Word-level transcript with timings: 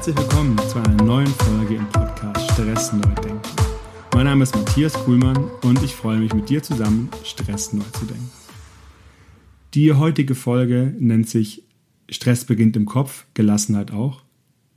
herzlich 0.00 0.16
willkommen 0.16 0.58
zu 0.70 0.78
einer 0.78 1.04
neuen 1.04 1.26
Folge 1.26 1.74
im 1.74 1.86
Podcast 1.90 2.50
Stress 2.52 2.90
neu 2.94 3.14
denken. 3.22 3.42
Mein 4.14 4.24
Name 4.24 4.44
ist 4.44 4.56
Matthias 4.56 4.94
Kuhlmann 4.94 5.36
und 5.60 5.82
ich 5.82 5.94
freue 5.94 6.16
mich 6.16 6.32
mit 6.32 6.48
dir 6.48 6.62
zusammen, 6.62 7.10
Stress 7.22 7.74
neu 7.74 7.84
zu 7.92 8.06
denken. 8.06 8.30
Die 9.74 9.92
heutige 9.92 10.34
Folge 10.34 10.96
nennt 10.98 11.28
sich 11.28 11.64
Stress 12.08 12.46
beginnt 12.46 12.76
im 12.76 12.86
Kopf, 12.86 13.26
Gelassenheit 13.34 13.90
auch. 13.90 14.22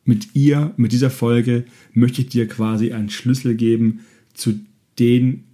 Mit 0.03 0.35
ihr, 0.35 0.73
mit 0.75 0.91
dieser 0.91 1.09
Folge 1.09 1.63
möchte 1.93 2.19
ich 2.19 2.27
dir 2.27 2.45
quasi 2.49 2.91
einen 2.91 3.09
Schlüssel 3.09 3.55
geben 3.55 4.01
zu 4.33 4.59
den, 4.99 5.45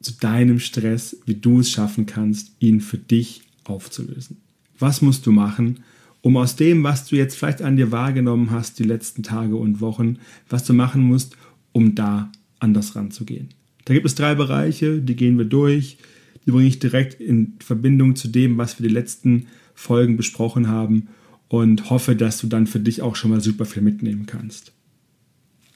zu 0.00 0.12
deinem 0.14 0.60
Stress, 0.60 1.18
wie 1.26 1.34
du 1.34 1.60
es 1.60 1.70
schaffen 1.70 2.06
kannst, 2.06 2.52
ihn 2.58 2.80
für 2.80 2.96
dich 2.96 3.42
aufzulösen. 3.64 4.38
Was 4.78 5.02
musst 5.02 5.26
du 5.26 5.30
machen, 5.30 5.80
um 6.22 6.36
aus 6.36 6.56
dem, 6.56 6.82
was 6.82 7.06
du 7.06 7.16
jetzt 7.16 7.36
vielleicht 7.36 7.62
an 7.62 7.76
dir 7.76 7.92
wahrgenommen 7.92 8.50
hast, 8.50 8.78
die 8.78 8.84
letzten 8.84 9.22
Tage 9.22 9.56
und 9.56 9.80
Wochen, 9.80 10.18
was 10.48 10.64
du 10.64 10.72
machen 10.72 11.02
musst, 11.02 11.36
um 11.72 11.94
da 11.94 12.30
anders 12.58 12.94
ranzugehen. 12.94 13.48
Da 13.84 13.94
gibt 13.94 14.06
es 14.06 14.14
drei 14.14 14.34
Bereiche, 14.34 15.00
die 15.00 15.16
gehen 15.16 15.38
wir 15.38 15.46
durch. 15.46 15.98
Die 16.46 16.50
bringe 16.50 16.68
ich 16.68 16.78
direkt 16.78 17.20
in 17.20 17.54
Verbindung 17.60 18.16
zu 18.16 18.28
dem, 18.28 18.58
was 18.58 18.78
wir 18.78 18.86
die 18.86 18.94
letzten 18.94 19.46
Folgen 19.74 20.16
besprochen 20.16 20.68
haben 20.68 21.08
und 21.48 21.90
hoffe, 21.90 22.16
dass 22.16 22.38
du 22.38 22.46
dann 22.46 22.66
für 22.66 22.80
dich 22.80 23.02
auch 23.02 23.16
schon 23.16 23.30
mal 23.30 23.40
super 23.40 23.64
viel 23.64 23.82
mitnehmen 23.82 24.26
kannst. 24.26 24.72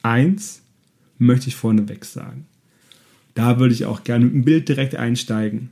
Eins 0.03 0.61
möchte 1.17 1.47
ich 1.47 1.55
vorneweg 1.55 2.05
sagen. 2.05 2.45
Da 3.33 3.59
würde 3.59 3.73
ich 3.73 3.85
auch 3.85 4.03
gerne 4.03 4.25
mit 4.25 4.33
dem 4.33 4.45
Bild 4.45 4.69
direkt 4.69 4.95
einsteigen. 4.95 5.69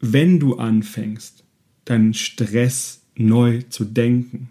Wenn 0.00 0.38
du 0.38 0.56
anfängst, 0.56 1.44
deinen 1.84 2.14
Stress 2.14 3.03
neu 3.16 3.62
zu 3.68 3.84
denken, 3.84 4.48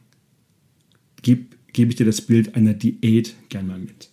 gebe 1.22 1.46
geb 1.74 1.90
ich 1.90 1.96
dir 1.96 2.06
das 2.06 2.22
Bild 2.22 2.56
einer 2.56 2.74
Diät 2.74 3.36
gern 3.50 3.68
mal 3.68 3.80
mit. 3.80 4.10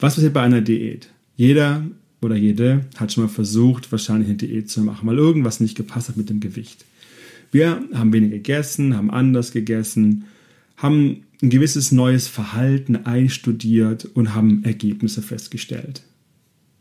Was 0.00 0.16
passiert 0.16 0.34
bei 0.34 0.42
einer 0.42 0.60
Diät? 0.60 1.08
Jeder 1.36 1.86
oder 2.20 2.36
jede 2.36 2.86
hat 2.96 3.12
schon 3.12 3.24
mal 3.24 3.30
versucht, 3.30 3.90
wahrscheinlich 3.92 4.28
eine 4.28 4.36
Diät 4.36 4.68
zu 4.68 4.82
machen, 4.82 5.08
weil 5.08 5.16
irgendwas 5.16 5.60
nicht 5.60 5.76
gepasst 5.76 6.08
hat 6.08 6.16
mit 6.16 6.28
dem 6.28 6.40
Gewicht. 6.40 6.84
Wir 7.52 7.82
haben 7.94 8.12
weniger 8.12 8.36
gegessen, 8.36 8.96
haben 8.96 9.10
anders 9.10 9.52
gegessen, 9.52 10.24
haben 10.76 11.24
ein 11.42 11.50
gewisses 11.50 11.92
neues 11.92 12.28
Verhalten 12.28 12.96
einstudiert 12.96 14.04
und 14.04 14.34
haben 14.34 14.64
Ergebnisse 14.64 15.22
festgestellt. 15.22 16.02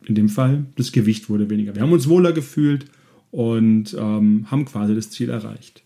In 0.06 0.16
dem 0.16 0.30
Fall, 0.30 0.66
das 0.76 0.92
Gewicht 0.92 1.30
wurde 1.30 1.50
weniger. 1.50 1.76
Wir 1.76 1.82
haben 1.82 1.92
uns 1.92 2.10
wohler 2.10 2.32
gefühlt 2.32 2.86
und 3.32 3.96
ähm, 3.98 4.48
haben 4.50 4.66
quasi 4.66 4.96
das 4.96 5.12
Ziel 5.12 5.30
erreicht. 5.30 5.84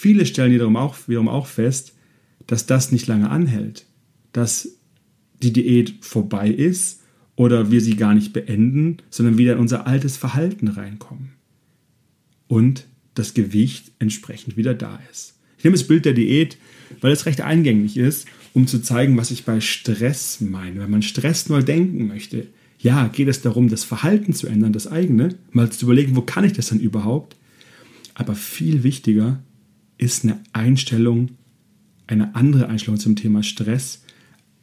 Viele 0.00 0.26
stellen 0.26 0.52
wiederum 0.52 0.76
auch, 0.76 0.96
wiederum 1.08 1.26
auch 1.26 1.48
fest, 1.48 1.92
dass 2.46 2.66
das 2.66 2.92
nicht 2.92 3.08
lange 3.08 3.30
anhält, 3.30 3.84
dass 4.30 4.78
die 5.42 5.52
Diät 5.52 5.92
vorbei 6.02 6.48
ist 6.48 7.00
oder 7.34 7.72
wir 7.72 7.80
sie 7.80 7.96
gar 7.96 8.14
nicht 8.14 8.32
beenden, 8.32 8.98
sondern 9.10 9.38
wieder 9.38 9.54
in 9.54 9.58
unser 9.58 9.88
altes 9.88 10.16
Verhalten 10.16 10.68
reinkommen. 10.68 11.30
Und 12.46 12.86
das 13.14 13.34
Gewicht 13.34 13.90
entsprechend 13.98 14.56
wieder 14.56 14.72
da 14.72 15.00
ist. 15.10 15.34
Ich 15.58 15.64
nehme 15.64 15.76
das 15.76 15.88
Bild 15.88 16.04
der 16.04 16.12
Diät, 16.12 16.58
weil 17.00 17.10
es 17.10 17.26
recht 17.26 17.40
eingängig 17.40 17.96
ist, 17.96 18.28
um 18.54 18.68
zu 18.68 18.80
zeigen, 18.80 19.16
was 19.16 19.32
ich 19.32 19.44
bei 19.44 19.60
Stress 19.60 20.40
meine. 20.40 20.78
Wenn 20.78 20.92
man 20.92 21.02
Stress 21.02 21.48
neu 21.48 21.64
denken 21.64 22.06
möchte, 22.06 22.46
ja, 22.78 23.08
geht 23.08 23.26
es 23.26 23.42
darum, 23.42 23.68
das 23.68 23.82
Verhalten 23.82 24.32
zu 24.32 24.46
ändern, 24.46 24.72
das 24.72 24.86
eigene, 24.86 25.34
mal 25.50 25.70
zu 25.70 25.86
überlegen, 25.86 26.14
wo 26.14 26.22
kann 26.22 26.44
ich 26.44 26.52
das 26.52 26.68
denn 26.68 26.78
überhaupt? 26.78 27.34
Aber 28.14 28.36
viel 28.36 28.84
wichtiger, 28.84 29.42
ist 29.98 30.24
eine 30.24 30.40
Einstellung, 30.52 31.30
eine 32.06 32.34
andere 32.34 32.68
Einstellung 32.68 32.98
zum 32.98 33.16
Thema 33.16 33.42
Stress, 33.42 34.02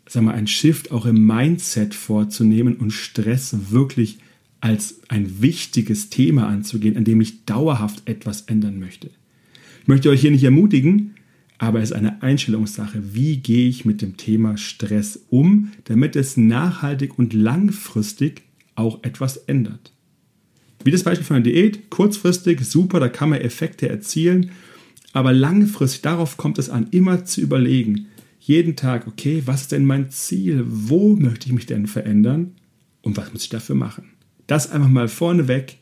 sagen 0.08 0.26
wir, 0.26 0.34
ein 0.34 0.48
Shift 0.48 0.92
auch 0.92 1.06
im 1.06 1.26
Mindset 1.26 1.94
vorzunehmen 1.94 2.78
und 2.78 2.92
Stress 2.92 3.56
wirklich 3.70 4.20
als 4.62 5.02
ein 5.10 5.42
wichtiges 5.42 6.10
Thema 6.10 6.48
anzugehen, 6.48 6.98
an 6.98 7.04
dem 7.04 7.22
ich 7.22 7.46
dauerhaft 7.46 8.08
etwas 8.08 8.42
ändern 8.42 8.80
möchte. 8.80 9.12
Ich 9.82 9.88
möchte 9.88 10.10
euch 10.10 10.22
hier 10.22 10.32
nicht 10.32 10.44
ermutigen, 10.44 11.12
aber 11.58 11.82
es 11.82 11.92
ist 11.92 11.96
eine 11.96 12.24
Einstellungssache. 12.24 13.14
Wie 13.14 13.38
gehe 13.38 13.70
ich 13.70 13.86
mit 13.86 14.02
dem 14.02 14.18
Thema 14.18 14.58
Stress 14.58 15.26
um, 15.30 15.72
damit 15.84 16.16
es 16.16 16.38
nachhaltig 16.38 17.20
und 17.20 17.34
langfristig 17.34 18.44
auch 18.76 19.04
etwas 19.04 19.38
ändert? 19.38 19.92
Wie 20.84 20.92
das 20.92 21.04
Beispiel 21.04 21.26
von 21.26 21.38
einer 21.38 21.44
Diät, 21.44 21.90
kurzfristig 21.90 22.62
super, 22.62 23.00
da 23.00 23.10
kann 23.10 23.30
man 23.30 23.42
Effekte 23.42 23.90
erzielen 23.90 24.52
aber 25.16 25.32
langfristig, 25.32 26.02
darauf 26.02 26.36
kommt 26.36 26.58
es 26.58 26.70
an, 26.70 26.88
immer 26.92 27.24
zu 27.24 27.40
überlegen, 27.40 28.08
jeden 28.38 28.76
Tag, 28.76 29.08
okay, 29.08 29.44
was 29.46 29.62
ist 29.62 29.72
denn 29.72 29.86
mein 29.86 30.12
Ziel? 30.12 30.66
Wo 30.68 31.16
möchte 31.16 31.48
ich 31.48 31.54
mich 31.54 31.66
denn 31.66 31.88
verändern? 31.88 32.52
Und 33.02 33.16
was 33.16 33.32
muss 33.32 33.44
ich 33.44 33.50
dafür 33.50 33.78
machen? 33.78 34.10
Das 34.46 34.70
einfach 34.70 34.90
mal 34.90 35.08
vorneweg. 35.08 35.78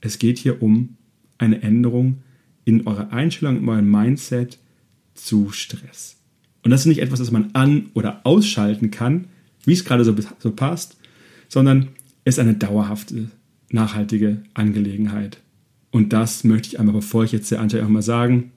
Es 0.00 0.20
geht 0.20 0.38
hier 0.38 0.62
um 0.62 0.96
eine 1.38 1.60
Änderung 1.60 2.18
in 2.64 2.86
eurer 2.86 3.12
Einstellung, 3.12 3.56
in 3.56 3.68
eurem 3.68 3.90
Mindset 3.90 4.60
zu 5.14 5.50
Stress. 5.50 6.16
Und 6.62 6.70
das 6.70 6.82
ist 6.82 6.86
nicht 6.86 7.00
etwas, 7.00 7.18
das 7.18 7.32
man 7.32 7.50
an- 7.54 7.90
oder 7.94 8.20
ausschalten 8.24 8.92
kann, 8.92 9.26
wie 9.64 9.72
es 9.72 9.84
gerade 9.84 10.04
so, 10.04 10.52
passt, 10.52 10.98
sondern 11.48 11.88
es 12.22 12.36
ist 12.36 12.38
eine 12.38 12.54
dauerhafte, 12.54 13.28
nachhaltige 13.70 14.44
Angelegenheit. 14.54 15.40
Und 15.90 16.12
das 16.12 16.44
möchte 16.44 16.68
ich 16.68 16.78
einmal, 16.78 16.94
bevor 16.94 17.24
ich 17.24 17.32
jetzt 17.32 17.48
sehr 17.48 17.60
anteil 17.60 17.82
auch 17.82 17.88
mal 17.88 18.02
sagen, 18.02 18.52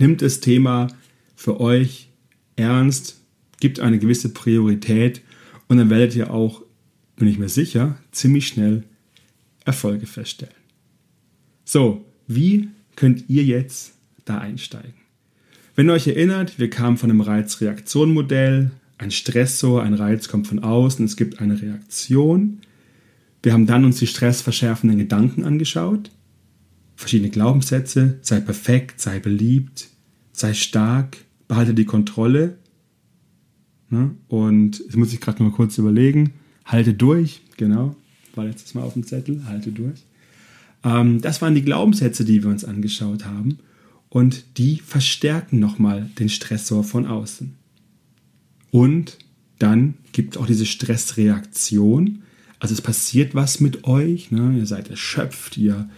nimmt 0.00 0.22
das 0.22 0.40
Thema 0.40 0.88
für 1.34 1.60
euch 1.60 2.08
ernst, 2.56 3.20
gibt 3.60 3.80
eine 3.80 3.98
gewisse 3.98 4.30
Priorität 4.30 5.22
und 5.68 5.78
dann 5.78 5.90
werdet 5.90 6.14
ihr 6.14 6.32
auch, 6.32 6.62
bin 7.16 7.28
ich 7.28 7.38
mir 7.38 7.48
sicher, 7.48 7.98
ziemlich 8.12 8.48
schnell 8.48 8.84
Erfolge 9.64 10.06
feststellen. 10.06 10.54
So, 11.64 12.04
wie 12.26 12.68
könnt 12.94 13.24
ihr 13.28 13.44
jetzt 13.44 13.94
da 14.24 14.38
einsteigen? 14.38 14.94
Wenn 15.74 15.88
ihr 15.88 15.92
euch 15.92 16.06
erinnert, 16.06 16.58
wir 16.58 16.70
kamen 16.70 16.96
von 16.96 17.10
einem 17.10 17.20
Reiz-Reaktion-Modell, 17.20 18.70
ein 18.98 19.10
Stressor, 19.10 19.82
ein 19.82 19.94
Reiz 19.94 20.28
kommt 20.28 20.46
von 20.46 20.60
außen, 20.60 21.04
es 21.04 21.16
gibt 21.16 21.40
eine 21.40 21.60
Reaktion. 21.60 22.60
Wir 23.42 23.52
haben 23.52 23.66
dann 23.66 23.84
uns 23.84 23.98
die 23.98 24.06
stressverschärfenden 24.06 24.98
Gedanken 24.98 25.44
angeschaut 25.44 26.10
verschiedene 26.96 27.30
Glaubenssätze, 27.30 28.18
sei 28.22 28.40
perfekt, 28.40 29.00
sei 29.00 29.20
beliebt, 29.20 29.88
sei 30.32 30.54
stark, 30.54 31.18
behalte 31.46 31.74
die 31.74 31.84
Kontrolle. 31.84 32.58
Ne? 33.90 34.10
Und 34.28 34.80
jetzt 34.80 34.96
muss 34.96 35.12
ich 35.12 35.20
gerade 35.20 35.42
mal 35.42 35.52
kurz 35.52 35.78
überlegen, 35.78 36.32
halte 36.64 36.94
durch, 36.94 37.42
genau, 37.56 37.94
war 38.34 38.44
letztes 38.44 38.74
Mal 38.74 38.82
auf 38.82 38.94
dem 38.94 39.06
Zettel, 39.06 39.44
halte 39.46 39.70
durch. 39.70 40.04
Ähm, 40.82 41.20
das 41.20 41.40
waren 41.42 41.54
die 41.54 41.62
Glaubenssätze, 41.62 42.24
die 42.24 42.42
wir 42.42 42.50
uns 42.50 42.64
angeschaut 42.64 43.24
haben 43.24 43.58
und 44.08 44.58
die 44.58 44.76
verstärken 44.76 45.58
nochmal 45.58 46.10
den 46.18 46.28
Stressor 46.28 46.82
von 46.82 47.06
außen. 47.06 47.54
Und 48.70 49.18
dann 49.58 49.94
gibt 50.12 50.34
es 50.34 50.42
auch 50.42 50.46
diese 50.46 50.66
Stressreaktion. 50.66 52.22
Also 52.58 52.74
es 52.74 52.82
passiert 52.82 53.34
was 53.34 53.60
mit 53.60 53.84
euch, 53.84 54.30
ne? 54.30 54.56
ihr 54.58 54.66
seid 54.66 54.90
erschöpft, 54.90 55.56
ihr 55.56 55.88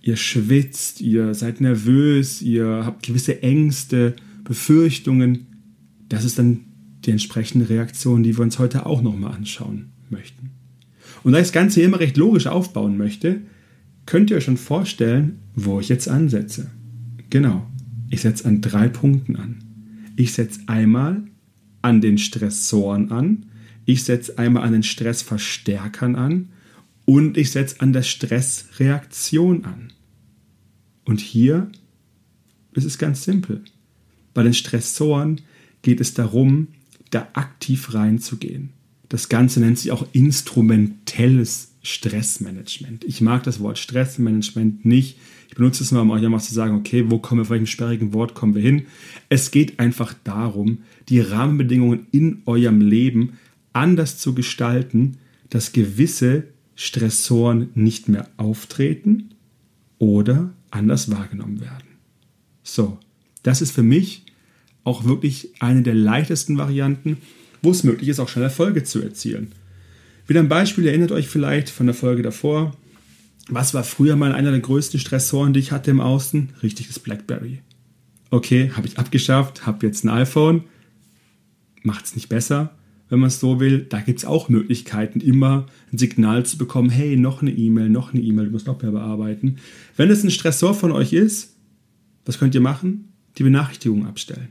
ihr 0.00 0.16
schwitzt, 0.16 1.00
ihr 1.00 1.34
seid 1.34 1.60
nervös, 1.60 2.42
ihr 2.42 2.82
habt 2.84 3.06
gewisse 3.06 3.42
Ängste, 3.42 4.16
Befürchtungen. 4.44 5.46
Das 6.08 6.24
ist 6.24 6.38
dann 6.38 6.60
die 7.04 7.10
entsprechende 7.10 7.68
Reaktion, 7.68 8.22
die 8.22 8.36
wir 8.36 8.42
uns 8.42 8.58
heute 8.58 8.86
auch 8.86 9.02
nochmal 9.02 9.32
anschauen 9.32 9.90
möchten. 10.08 10.50
Und 11.22 11.32
da 11.32 11.38
ich 11.38 11.44
das 11.44 11.52
Ganze 11.52 11.82
immer 11.82 12.00
recht 12.00 12.16
logisch 12.16 12.46
aufbauen 12.46 12.96
möchte, 12.96 13.42
könnt 14.06 14.30
ihr 14.30 14.36
euch 14.36 14.44
schon 14.44 14.56
vorstellen, 14.56 15.38
wo 15.54 15.80
ich 15.80 15.88
jetzt 15.88 16.08
ansetze. 16.08 16.70
Genau, 17.28 17.66
ich 18.08 18.22
setze 18.22 18.46
an 18.46 18.60
drei 18.60 18.88
Punkten 18.88 19.36
an. 19.36 19.64
Ich 20.16 20.32
setze 20.32 20.60
einmal 20.66 21.22
an 21.82 22.00
den 22.00 22.18
Stressoren 22.18 23.10
an, 23.10 23.46
ich 23.86 24.04
setze 24.04 24.38
einmal 24.38 24.64
an 24.64 24.72
den 24.72 24.82
Stressverstärkern 24.82 26.14
an 26.14 26.48
und 27.10 27.36
ich 27.36 27.50
setze 27.50 27.80
an 27.80 27.92
der 27.92 28.04
Stressreaktion 28.04 29.64
an. 29.64 29.92
Und 31.04 31.18
hier 31.18 31.72
ist 32.72 32.84
es 32.84 32.98
ganz 32.98 33.24
simpel. 33.24 33.64
Bei 34.32 34.44
den 34.44 34.54
Stressoren 34.54 35.40
geht 35.82 36.00
es 36.00 36.14
darum, 36.14 36.68
da 37.10 37.26
aktiv 37.32 37.94
reinzugehen. 37.94 38.70
Das 39.08 39.28
Ganze 39.28 39.58
nennt 39.58 39.76
sich 39.76 39.90
auch 39.90 40.06
instrumentelles 40.12 41.72
Stressmanagement. 41.82 43.02
Ich 43.02 43.20
mag 43.20 43.42
das 43.42 43.58
Wort 43.58 43.80
Stressmanagement 43.80 44.84
nicht. 44.84 45.18
Ich 45.48 45.56
benutze 45.56 45.82
es 45.82 45.90
nur, 45.90 46.02
um 46.02 46.12
euch 46.12 46.24
einmal 46.24 46.40
zu 46.40 46.54
sagen, 46.54 46.76
okay, 46.76 47.10
wo 47.10 47.18
kommen 47.18 47.40
wir, 47.40 47.44
von 47.44 47.54
welchem 47.54 47.66
sperrigen 47.66 48.12
Wort 48.12 48.34
kommen 48.34 48.54
wir 48.54 48.62
hin? 48.62 48.86
Es 49.28 49.50
geht 49.50 49.80
einfach 49.80 50.14
darum, 50.22 50.84
die 51.08 51.18
Rahmenbedingungen 51.18 52.06
in 52.12 52.42
eurem 52.46 52.80
Leben 52.80 53.32
anders 53.72 54.18
zu 54.18 54.32
gestalten, 54.32 55.16
dass 55.48 55.72
gewisse 55.72 56.44
Stressoren 56.80 57.68
nicht 57.74 58.08
mehr 58.08 58.30
auftreten 58.38 59.34
oder 59.98 60.54
anders 60.70 61.10
wahrgenommen 61.10 61.60
werden. 61.60 61.98
So, 62.62 62.98
das 63.42 63.60
ist 63.60 63.72
für 63.72 63.82
mich 63.82 64.24
auch 64.82 65.04
wirklich 65.04 65.50
eine 65.60 65.82
der 65.82 65.92
leichtesten 65.92 66.56
Varianten, 66.56 67.18
wo 67.60 67.70
es 67.70 67.84
möglich 67.84 68.08
ist, 68.08 68.18
auch 68.18 68.30
schnell 68.30 68.44
Erfolge 68.44 68.82
zu 68.82 69.02
erzielen. 69.02 69.52
Wieder 70.26 70.40
ein 70.40 70.48
Beispiel, 70.48 70.86
erinnert 70.86 71.12
euch 71.12 71.28
vielleicht 71.28 71.68
von 71.68 71.84
der 71.84 71.94
Folge 71.94 72.22
davor. 72.22 72.74
Was 73.50 73.74
war 73.74 73.84
früher 73.84 74.16
mal 74.16 74.32
einer 74.32 74.50
der 74.50 74.60
größten 74.60 74.98
Stressoren, 74.98 75.52
die 75.52 75.60
ich 75.60 75.72
hatte 75.72 75.90
im 75.90 76.00
Außen? 76.00 76.54
Richtig, 76.62 76.88
das 76.88 76.98
Blackberry. 76.98 77.60
Okay, 78.30 78.70
habe 78.74 78.86
ich 78.86 78.98
abgeschafft, 78.98 79.66
habe 79.66 79.86
jetzt 79.86 80.02
ein 80.04 80.08
iPhone. 80.08 80.64
Macht 81.82 82.06
es 82.06 82.14
nicht 82.14 82.30
besser, 82.30 82.74
wenn 83.10 83.18
man 83.18 83.26
es 83.26 83.40
so 83.40 83.60
will. 83.60 83.84
Da 83.88 84.00
gibt 84.00 84.20
es 84.20 84.24
auch 84.24 84.48
Möglichkeiten, 84.48 85.20
immer 85.20 85.66
ein 85.92 85.98
Signal 85.98 86.46
zu 86.46 86.56
bekommen, 86.56 86.88
hey, 86.88 87.16
noch 87.16 87.42
eine 87.42 87.50
E-Mail, 87.50 87.90
noch 87.90 88.14
eine 88.14 88.22
E-Mail, 88.22 88.46
du 88.46 88.52
musst 88.52 88.66
noch 88.66 88.80
mehr 88.80 88.92
bearbeiten. 88.92 89.56
Wenn 89.96 90.10
es 90.10 90.24
ein 90.24 90.30
Stressor 90.30 90.72
von 90.74 90.92
euch 90.92 91.12
ist, 91.12 91.56
was 92.24 92.38
könnt 92.38 92.54
ihr 92.54 92.60
machen? 92.60 93.12
Die 93.36 93.42
Benachrichtigung 93.42 94.06
abstellen. 94.06 94.48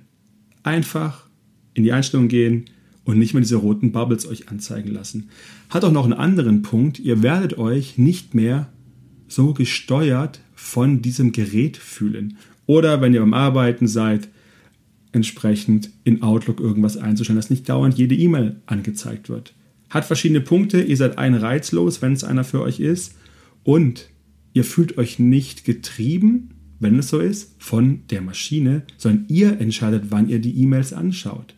Einfach 0.62 1.26
in 1.74 1.84
die 1.84 1.94
Einstellung 1.94 2.28
gehen 2.28 2.66
und 3.06 3.18
nicht 3.18 3.34
mehr 3.34 3.42
diese 3.42 3.56
roten 3.56 3.92
Bubbles 3.92 4.28
euch 4.28 4.50
anzeigen 4.50 4.92
lassen. 4.92 5.30
Hat 5.70 5.84
auch 5.84 5.92
noch 5.92 6.04
einen 6.04 6.14
anderen 6.14 6.62
Punkt. 6.62 7.00
Ihr 7.00 7.24
werdet 7.24 7.58
euch 7.58 7.98
nicht 7.98 8.36
mehr 8.36 8.70
so 9.28 9.54
gesteuert 9.54 10.42
von 10.54 11.02
diesem 11.02 11.32
Gerät 11.32 11.78
fühlen. 11.78 12.38
Oder 12.66 13.02
wenn 13.02 13.14
ihr 13.14 13.22
beim 13.22 13.34
Arbeiten 13.34 13.88
seid, 13.88 14.28
entsprechend 15.12 15.90
in 16.04 16.22
Outlook 16.22 16.60
irgendwas 16.60 16.98
einzustellen, 16.98 17.38
dass 17.38 17.50
nicht 17.50 17.68
dauernd 17.68 17.98
jede 17.98 18.16
E-Mail 18.16 18.62
angezeigt 18.66 19.30
wird. 19.30 19.54
Hat 19.90 20.06
verschiedene 20.06 20.42
Punkte, 20.42 20.82
ihr 20.82 20.98
seid 20.98 21.18
ein 21.18 21.34
reizlos, 21.34 22.02
wenn 22.02 22.14
es 22.14 22.24
einer 22.24 22.44
für 22.44 22.62
euch 22.62 22.80
ist. 22.80 23.16
Und 23.64 24.10
ihr 24.54 24.64
fühlt 24.64 24.98
euch 24.98 25.20
nicht 25.20 25.66
getrieben 25.66 26.54
wenn 26.80 26.98
es 26.98 27.10
so 27.10 27.20
ist, 27.20 27.56
von 27.62 28.04
der 28.10 28.22
Maschine, 28.22 28.84
sondern 28.98 29.26
ihr 29.28 29.60
entscheidet, 29.60 30.06
wann 30.10 30.30
ihr 30.30 30.40
die 30.40 30.58
E-Mails 30.62 30.94
anschaut. 30.94 31.56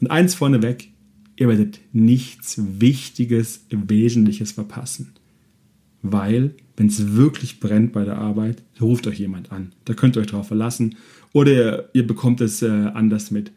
Und 0.00 0.10
eins 0.10 0.34
vorneweg, 0.34 0.92
ihr 1.36 1.48
werdet 1.48 1.80
nichts 1.92 2.60
Wichtiges, 2.80 3.66
Wesentliches 3.70 4.52
verpassen. 4.52 5.12
Weil, 6.02 6.54
wenn 6.78 6.86
es 6.86 7.14
wirklich 7.14 7.60
brennt 7.60 7.92
bei 7.92 8.04
der 8.04 8.16
Arbeit, 8.16 8.62
ruft 8.80 9.06
euch 9.06 9.18
jemand 9.18 9.52
an. 9.52 9.72
Da 9.84 9.92
könnt 9.92 10.16
ihr 10.16 10.20
euch 10.20 10.28
drauf 10.28 10.48
verlassen. 10.48 10.96
Oder 11.32 11.94
ihr, 11.94 12.06
bekommt 12.06 12.40
es 12.40 12.62
äh, 12.62 12.68
anders 12.68 13.30
mit. 13.30 13.52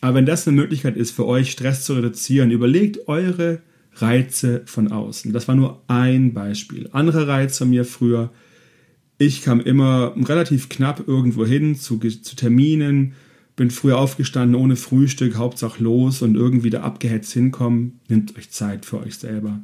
Aber 0.00 0.14
wenn 0.14 0.26
das 0.26 0.48
eine 0.48 0.56
Möglichkeit 0.56 0.96
ist, 0.96 1.10
für 1.10 1.26
euch 1.26 1.50
Stress 1.50 1.84
zu 1.84 1.92
reduzieren, 1.92 2.50
überlegt 2.50 3.08
eure 3.08 3.60
Reize 3.96 4.62
von 4.64 4.90
außen. 4.90 5.34
Das 5.34 5.46
war 5.48 5.54
nur 5.54 5.82
ein 5.88 6.32
Beispiel. 6.32 6.88
Andere 6.92 7.28
Reize 7.28 7.58
von 7.58 7.70
mir 7.70 7.84
früher 7.84 8.30
ich 9.22 9.42
kam 9.42 9.60
immer 9.60 10.14
relativ 10.16 10.68
knapp 10.68 11.06
irgendwo 11.06 11.46
hin 11.46 11.76
zu, 11.76 11.98
zu 11.98 12.34
Terminen, 12.34 13.12
bin 13.54 13.70
früh 13.70 13.92
aufgestanden 13.92 14.60
ohne 14.60 14.74
Frühstück, 14.74 15.36
Hauptsache 15.36 15.82
los 15.82 16.22
und 16.22 16.34
irgendwie 16.34 16.70
da 16.70 16.82
abgehetzt 16.82 17.32
hinkommen. 17.32 18.00
Nehmt 18.08 18.36
euch 18.36 18.50
Zeit 18.50 18.84
für 18.84 18.98
euch 18.98 19.16
selber. 19.16 19.60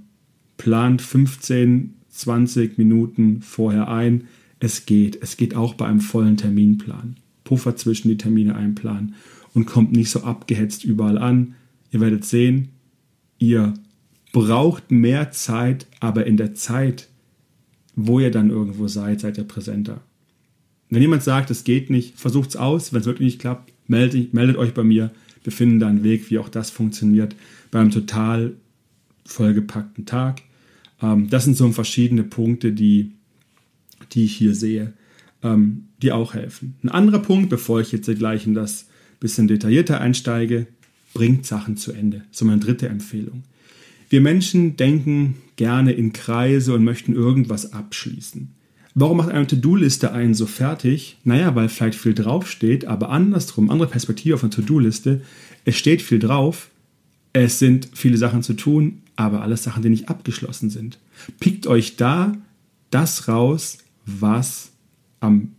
Plant 0.58 1.02
15, 1.02 1.94
20 2.18 2.78
Minuten 2.78 3.42
vorher 3.42 3.88
ein. 3.88 4.28
Es 4.60 4.86
geht. 4.86 5.22
Es 5.22 5.36
geht 5.36 5.54
auch 5.54 5.74
bei 5.74 5.86
einem 5.86 6.00
vollen 6.00 6.36
Terminplan. 6.36 7.16
Puffer 7.44 7.76
zwischen 7.76 8.08
die 8.08 8.16
Termine 8.16 8.54
einplanen 8.54 9.14
und 9.54 9.66
kommt 9.66 9.92
nicht 9.92 10.10
so 10.10 10.22
abgehetzt 10.22 10.84
überall 10.84 11.18
an. 11.18 11.54
Ihr 11.90 12.00
werdet 12.00 12.24
sehen, 12.24 12.68
ihr 13.38 13.74
braucht 14.32 14.90
mehr 14.90 15.30
Zeit, 15.30 15.86
aber 16.00 16.26
in 16.26 16.36
der 16.36 16.54
Zeit 16.54 17.08
wo 18.00 18.20
ihr 18.20 18.30
dann 18.30 18.50
irgendwo 18.50 18.86
seid, 18.86 19.20
seid 19.20 19.38
ihr 19.38 19.44
präsenter. 19.44 20.00
Wenn 20.88 21.02
jemand 21.02 21.24
sagt, 21.24 21.50
es 21.50 21.64
geht 21.64 21.90
nicht, 21.90 22.18
versucht 22.18 22.50
es 22.50 22.56
aus. 22.56 22.92
Wenn 22.92 23.00
es 23.00 23.06
wirklich 23.06 23.26
nicht 23.26 23.40
klappt, 23.40 23.72
meldet, 23.88 24.32
meldet 24.32 24.56
euch 24.56 24.72
bei 24.72 24.84
mir. 24.84 25.10
Wir 25.42 25.52
finden 25.52 25.80
da 25.80 25.88
einen 25.88 26.04
Weg, 26.04 26.30
wie 26.30 26.38
auch 26.38 26.48
das 26.48 26.70
funktioniert 26.70 27.34
beim 27.72 27.90
total 27.90 28.54
vollgepackten 29.26 30.06
Tag. 30.06 30.42
Ähm, 31.02 31.28
das 31.30 31.44
sind 31.44 31.56
so 31.56 31.70
verschiedene 31.72 32.24
Punkte, 32.24 32.72
die, 32.72 33.12
die 34.12 34.24
ich 34.24 34.36
hier 34.36 34.54
sehe, 34.54 34.92
ähm, 35.42 35.84
die 36.02 36.12
auch 36.12 36.34
helfen. 36.34 36.74
Ein 36.82 36.90
anderer 36.90 37.20
Punkt, 37.20 37.50
bevor 37.50 37.80
ich 37.80 37.92
jetzt 37.92 38.06
gleich 38.18 38.46
in 38.46 38.54
das 38.54 38.86
bisschen 39.20 39.48
detaillierter 39.48 40.00
einsteige, 40.00 40.66
bringt 41.12 41.46
Sachen 41.46 41.76
zu 41.76 41.92
Ende. 41.92 42.22
So 42.30 42.44
meine 42.44 42.60
dritte 42.60 42.88
Empfehlung. 42.88 43.42
Wir 44.08 44.20
Menschen 44.20 44.76
denken 44.76 45.36
gerne 45.56 45.92
in 45.92 46.12
Kreise 46.12 46.72
und 46.72 46.84
möchten 46.84 47.14
irgendwas 47.14 47.72
abschließen. 47.72 48.54
Warum 48.94 49.18
macht 49.18 49.30
eine 49.30 49.46
To-Do-Liste 49.46 50.12
einen 50.12 50.34
so 50.34 50.46
fertig? 50.46 51.18
Naja, 51.24 51.54
weil 51.54 51.68
vielleicht 51.68 51.98
viel 51.98 52.14
draufsteht, 52.14 52.86
aber 52.86 53.10
andersrum, 53.10 53.70
andere 53.70 53.88
Perspektive 53.88 54.34
auf 54.34 54.42
einer 54.42 54.50
To-Do-Liste. 54.50 55.20
Es 55.64 55.76
steht 55.76 56.02
viel 56.02 56.18
drauf, 56.18 56.70
es 57.32 57.58
sind 57.58 57.90
viele 57.92 58.16
Sachen 58.16 58.42
zu 58.42 58.54
tun, 58.54 59.02
aber 59.18 59.42
alles 59.42 59.64
Sachen, 59.64 59.82
die 59.82 59.88
nicht 59.88 60.08
abgeschlossen 60.08 60.70
sind. 60.70 61.00
Pickt 61.40 61.66
euch 61.66 61.96
da 61.96 62.36
das 62.90 63.26
raus, 63.26 63.78
was 64.06 64.70
am 65.18 65.56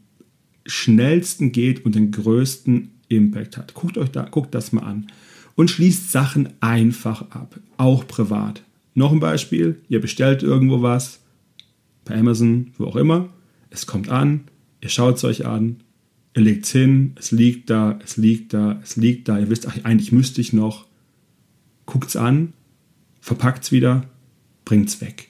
schnellsten 0.65 1.51
geht 1.51 1.83
und 1.83 1.94
den 1.94 2.11
größten 2.11 2.89
Impact 3.09 3.57
hat. 3.57 3.73
Guckt 3.73 3.97
euch 3.97 4.11
da, 4.11 4.23
guckt 4.23 4.56
das 4.56 4.71
mal 4.71 4.83
an. 4.83 5.07
Und 5.56 5.69
schließt 5.69 6.09
Sachen 6.09 6.53
einfach 6.61 7.31
ab, 7.31 7.59
auch 7.75 8.07
privat. 8.07 8.63
Noch 8.94 9.11
ein 9.11 9.19
Beispiel, 9.19 9.81
ihr 9.89 10.00
bestellt 10.00 10.41
irgendwo 10.41 10.81
was, 10.81 11.19
bei 12.06 12.15
Amazon, 12.15 12.71
wo 12.77 12.85
auch 12.85 12.95
immer, 12.95 13.27
es 13.71 13.85
kommt 13.85 14.07
an, 14.07 14.45
ihr 14.79 14.88
schaut 14.88 15.17
es 15.17 15.25
euch 15.25 15.45
an, 15.45 15.81
ihr 16.33 16.44
legt 16.44 16.63
es 16.63 16.71
hin, 16.71 17.11
es 17.17 17.33
liegt 17.33 17.69
da, 17.69 18.00
es 18.06 18.15
liegt 18.15 18.53
da, 18.53 18.79
es 18.81 18.95
liegt 18.95 19.27
da, 19.27 19.38
ihr 19.38 19.50
wisst, 19.50 19.67
ach, 19.67 19.77
eigentlich 19.83 20.13
müsste 20.13 20.39
ich 20.39 20.53
noch, 20.53 20.88
guckt 21.85 22.07
es 22.07 22.15
an, 22.15 22.53
verpackt 23.29 23.65
es 23.65 23.71
wieder, 23.71 24.05
bringt 24.65 24.89
es 24.89 25.01
weg. 25.01 25.29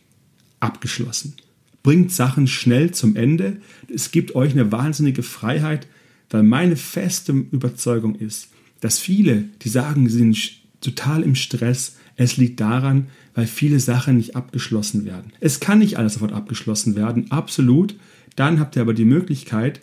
Abgeschlossen. 0.62 1.36
Bringt 1.84 2.14
Sachen 2.14 2.48
schnell 2.48 2.92
zum 2.92 3.18
Ende. 3.18 3.58
Es 3.94 4.12
gibt 4.12 4.36
euch 4.36 4.54
eine 4.54 4.72
wahnsinnige 4.72 5.22
Freiheit, 5.22 5.86
weil 6.30 6.44
meine 6.44 6.78
feste 6.78 7.34
Überzeugung 7.34 8.16
ist, 8.16 8.52
dass 8.80 9.00
viele, 9.00 9.50
die 9.62 9.68
sagen, 9.68 10.08
sie 10.08 10.18
sind 10.18 10.38
total 10.80 11.24
im 11.24 11.36
Stress, 11.36 11.98
es 12.16 12.38
liegt 12.38 12.62
daran, 12.62 13.08
weil 13.34 13.48
viele 13.48 13.82
Sachen 13.82 14.16
nicht 14.16 14.34
abgeschlossen 14.38 15.04
werden. 15.04 15.34
Es 15.42 15.60
kann 15.60 15.80
nicht 15.80 15.98
alles 15.98 16.14
sofort 16.14 16.32
abgeschlossen 16.32 16.96
werden, 16.96 17.32
absolut. 17.32 17.96
Dann 18.38 18.62
habt 18.62 18.78
ihr 18.78 18.82
aber 18.82 18.94
die 18.94 19.04
Möglichkeit, 19.04 19.82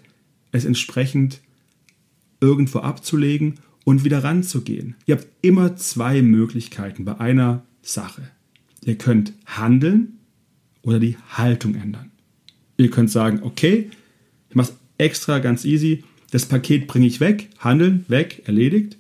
es 0.52 0.64
entsprechend 0.64 1.40
irgendwo 2.40 2.78
abzulegen 2.78 3.56
und 3.84 4.04
wieder 4.04 4.24
ranzugehen. 4.24 4.94
Ihr 5.04 5.16
habt 5.16 5.26
immer 5.42 5.76
zwei 5.76 6.22
Möglichkeiten 6.22 7.04
bei 7.04 7.20
einer 7.20 7.62
Sache. 7.88 8.22
Ihr 8.84 8.96
könnt 8.96 9.32
handeln 9.46 10.18
oder 10.82 11.00
die 11.00 11.16
Haltung 11.30 11.74
ändern. 11.74 12.10
Ihr 12.76 12.90
könnt 12.90 13.10
sagen, 13.10 13.40
okay, 13.42 13.90
ich 14.48 14.54
mache 14.54 14.72
es 14.72 14.76
extra 14.98 15.38
ganz 15.38 15.64
easy, 15.64 16.04
das 16.30 16.46
Paket 16.46 16.86
bringe 16.86 17.06
ich 17.06 17.20
weg, 17.20 17.48
handeln, 17.58 18.04
weg, 18.08 18.42
erledigt. 18.46 18.96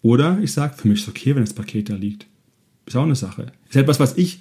Oder 0.00 0.38
ich 0.42 0.52
sage, 0.52 0.74
für 0.76 0.88
mich 0.88 1.02
ist 1.02 1.08
okay, 1.08 1.34
wenn 1.34 1.44
das 1.44 1.52
Paket 1.52 1.90
da 1.90 1.94
liegt. 1.94 2.26
Ist 2.86 2.96
auch 2.96 3.02
eine 3.02 3.16
Sache. 3.16 3.52
Ist 3.68 3.76
etwas, 3.76 4.00
was 4.00 4.16
ich 4.16 4.40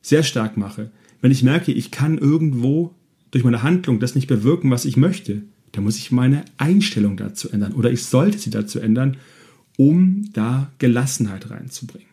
sehr 0.00 0.22
stark 0.22 0.56
mache. 0.56 0.90
Wenn 1.20 1.32
ich 1.32 1.42
merke, 1.42 1.72
ich 1.72 1.90
kann 1.90 2.18
irgendwo 2.18 2.94
durch 3.30 3.44
meine 3.44 3.62
Handlung 3.62 4.00
das 4.00 4.14
nicht 4.14 4.26
bewirken, 4.26 4.70
was 4.70 4.84
ich 4.84 4.96
möchte, 4.96 5.42
dann 5.72 5.84
muss 5.84 5.96
ich 5.96 6.12
meine 6.12 6.44
Einstellung 6.58 7.16
dazu 7.16 7.50
ändern 7.50 7.72
oder 7.72 7.90
ich 7.90 8.04
sollte 8.04 8.38
sie 8.38 8.50
dazu 8.50 8.78
ändern, 8.78 9.16
um 9.76 10.28
da 10.32 10.70
Gelassenheit 10.78 11.50
reinzubringen. 11.50 12.11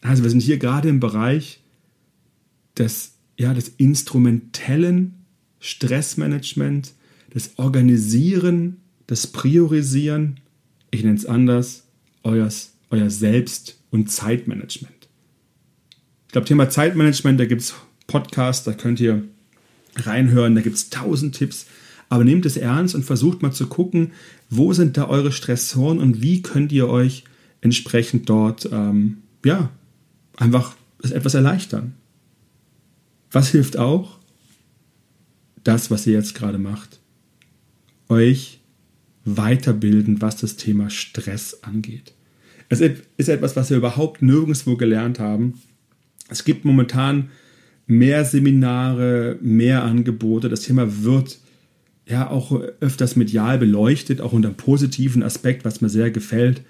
Also 0.00 0.22
wir 0.22 0.30
sind 0.30 0.40
hier 0.40 0.58
gerade 0.58 0.88
im 0.88 1.00
Bereich 1.00 1.60
des, 2.76 3.12
ja, 3.38 3.52
des 3.54 3.68
instrumentellen 3.76 5.14
Stressmanagement, 5.60 6.92
das 7.30 7.58
Organisieren, 7.58 8.78
das 9.06 9.26
Priorisieren, 9.26 10.40
ich 10.90 11.04
nenne 11.04 11.16
es 11.16 11.26
anders, 11.26 11.84
euers, 12.22 12.72
euer 12.90 13.10
Selbst- 13.10 13.78
und 13.90 14.10
Zeitmanagement. 14.10 15.08
Ich 16.26 16.32
glaube, 16.32 16.46
Thema 16.46 16.70
Zeitmanagement, 16.70 17.38
da 17.38 17.44
gibt 17.44 17.62
es 17.62 17.74
Podcasts, 18.06 18.64
da 18.64 18.72
könnt 18.72 19.00
ihr 19.00 19.24
reinhören, 19.96 20.54
da 20.54 20.60
gibt 20.60 20.76
es 20.76 20.90
tausend 20.90 21.34
Tipps, 21.34 21.66
aber 22.08 22.24
nehmt 22.24 22.46
es 22.46 22.56
ernst 22.56 22.94
und 22.94 23.04
versucht 23.04 23.42
mal 23.42 23.52
zu 23.52 23.66
gucken, 23.66 24.12
wo 24.48 24.72
sind 24.72 24.96
da 24.96 25.08
eure 25.08 25.32
Stressoren 25.32 25.98
und 25.98 26.22
wie 26.22 26.42
könnt 26.42 26.72
ihr 26.72 26.88
euch 26.88 27.24
entsprechend 27.60 28.28
dort, 28.28 28.68
ähm, 28.72 29.18
ja, 29.44 29.70
einfach 30.40 30.74
etwas 31.02 31.34
erleichtern. 31.34 31.94
Was 33.30 33.50
hilft 33.50 33.76
auch? 33.76 34.18
Das, 35.62 35.90
was 35.90 36.06
ihr 36.06 36.14
jetzt 36.14 36.34
gerade 36.34 36.58
macht 36.58 37.00
euch 38.10 38.60
weiterbilden, 39.24 40.20
was 40.20 40.36
das 40.36 40.56
Thema 40.56 40.90
Stress 40.90 41.62
angeht. 41.62 42.12
Es 42.68 42.80
ist 42.80 43.28
etwas, 43.28 43.56
was 43.56 43.70
wir 43.70 43.76
überhaupt 43.76 44.22
nirgendwo 44.22 44.76
gelernt 44.76 45.18
haben. 45.18 45.60
Es 46.28 46.44
gibt 46.44 46.64
momentan 46.64 47.30
mehr 47.86 48.24
Seminare, 48.24 49.38
mehr 49.40 49.84
Angebote. 49.84 50.48
Das 50.48 50.62
Thema 50.62 51.02
wird 51.02 51.38
ja 52.06 52.30
auch 52.30 52.52
öfters 52.80 53.16
medial 53.16 53.58
beleuchtet, 53.58 54.20
auch 54.20 54.32
unter 54.32 54.48
einem 54.48 54.56
positiven 54.56 55.22
Aspekt, 55.22 55.64
was 55.64 55.80
mir 55.80 55.88
sehr 55.88 56.10
gefällt. 56.10 56.62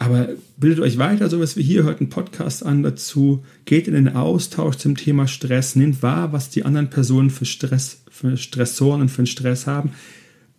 Aber 0.00 0.30
bildet 0.56 0.80
euch 0.80 0.96
weiter, 0.96 1.28
so 1.28 1.40
was 1.40 1.58
wir 1.58 1.62
hier 1.62 1.82
hört, 1.82 2.00
einen 2.00 2.08
Podcast 2.08 2.64
an 2.64 2.82
dazu, 2.82 3.44
geht 3.66 3.86
in 3.86 3.92
den 3.92 4.08
Austausch 4.08 4.76
zum 4.76 4.96
Thema 4.96 5.28
Stress, 5.28 5.76
nehmt 5.76 6.02
wahr, 6.02 6.32
was 6.32 6.48
die 6.48 6.64
anderen 6.64 6.88
Personen 6.88 7.28
für 7.28 7.44
Stress, 7.44 8.02
für 8.10 8.38
Stressoren 8.38 9.02
und 9.02 9.10
für 9.10 9.18
einen 9.18 9.26
Stress 9.26 9.66
haben. 9.66 9.90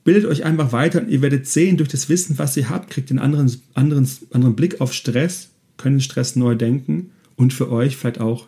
Bildet 0.04 0.26
euch 0.26 0.44
einfach 0.44 0.74
weiter 0.74 1.02
und 1.02 1.10
ihr 1.10 1.24
werdet 1.24 1.48
sehen, 1.48 1.78
durch 1.78 1.90
das 1.90 2.08
Wissen, 2.08 2.38
was 2.38 2.56
ihr 2.56 2.70
habt, 2.70 2.92
kriegt 2.92 3.10
einen 3.10 3.18
anderen, 3.18 3.52
anderen, 3.74 4.08
anderen 4.32 4.56
Blick 4.56 4.80
auf 4.80 4.94
Stress, 4.94 5.50
können 5.76 6.02
Stress 6.02 6.36
neu 6.36 6.54
denken 6.54 7.10
und 7.36 7.52
für 7.52 7.72
euch 7.72 7.98
vielleicht 7.98 8.20
auch 8.20 8.48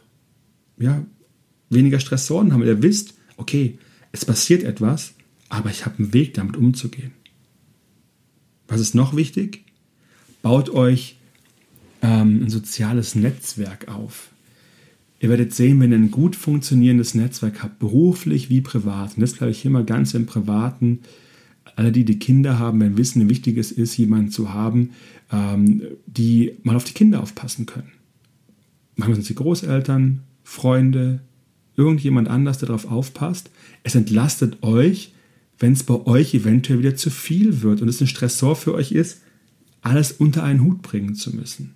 ja, 0.78 1.04
weniger 1.72 2.00
Stressoren 2.00 2.54
haben. 2.54 2.62
Ihr 2.62 2.84
wisst, 2.84 3.16
okay, 3.38 3.80
es 4.12 4.26
passiert 4.26 4.62
etwas, 4.62 5.16
aber 5.50 5.72
ich 5.72 5.88
habe 5.88 5.98
einen 5.98 6.14
Weg, 6.14 6.36
damit 6.36 6.56
umzugehen. 6.56 7.14
Was 8.68 8.80
ist 8.80 8.94
noch 8.94 9.16
wichtig? 9.16 9.64
Baut 10.44 10.70
euch 10.70 11.18
ähm, 12.04 12.44
ein 12.44 12.50
soziales 12.52 13.16
Netzwerk 13.16 13.88
auf. 13.88 14.30
Ihr 15.20 15.30
werdet 15.30 15.56
sehen, 15.56 15.80
wenn 15.80 15.92
ihr 15.92 15.98
ein 15.98 16.12
gut 16.12 16.36
funktionierendes 16.36 17.16
Netzwerk 17.16 17.64
habt, 17.64 17.80
beruflich 17.80 18.50
wie 18.50 18.62
privat, 18.62 19.16
und 19.16 19.22
das 19.22 19.38
glaube 19.38 19.52
ich 19.52 19.66
immer 19.66 19.84
ganz 19.84 20.14
im 20.14 20.28
Privaten, 20.28 21.00
alle, 21.76 21.92
die 21.92 22.06
die 22.06 22.20
Kinder 22.20 22.60
haben, 22.60 22.82
werden 22.82 22.98
wissen, 22.98 23.24
wie 23.24 23.30
wichtig 23.30 23.58
es 23.58 23.72
ist, 23.72 23.98
jemanden 23.98 24.30
zu 24.30 24.54
haben, 24.54 24.92
ähm, 25.32 25.82
die 26.06 26.52
mal 26.62 26.76
auf 26.76 26.84
die 26.84 26.94
Kinder 26.94 27.24
aufpassen 27.24 27.66
können. 27.66 27.92
Manchmal 28.96 29.16
sind 29.16 29.24
es 29.24 29.28
die 29.30 29.36
Großeltern, 29.36 30.20
Freunde, 30.44 31.22
irgendjemand 31.78 32.28
anders, 32.28 32.60
der 32.60 32.68
darauf 32.68 32.92
aufpasst. 32.92 33.50
Es 33.82 33.96
entlastet 33.96 34.62
euch, 34.62 35.14
wenn 35.58 35.74
es 35.74 35.84
bei 35.84 36.06
euch 36.06 36.34
eventuell 36.36 36.80
wieder 36.80 36.96
zu 36.96 37.10
viel 37.10 37.62
wird 37.62 37.82
und 37.82 37.88
es 37.88 38.02
ein 38.02 38.08
Stressor 38.08 38.56
für 38.56 38.74
euch 38.76 38.92
ist, 38.92 39.22
alles 39.84 40.14
unter 40.14 40.44
einen 40.44 40.64
Hut 40.64 40.82
bringen 40.82 41.14
zu 41.14 41.36
müssen. 41.36 41.76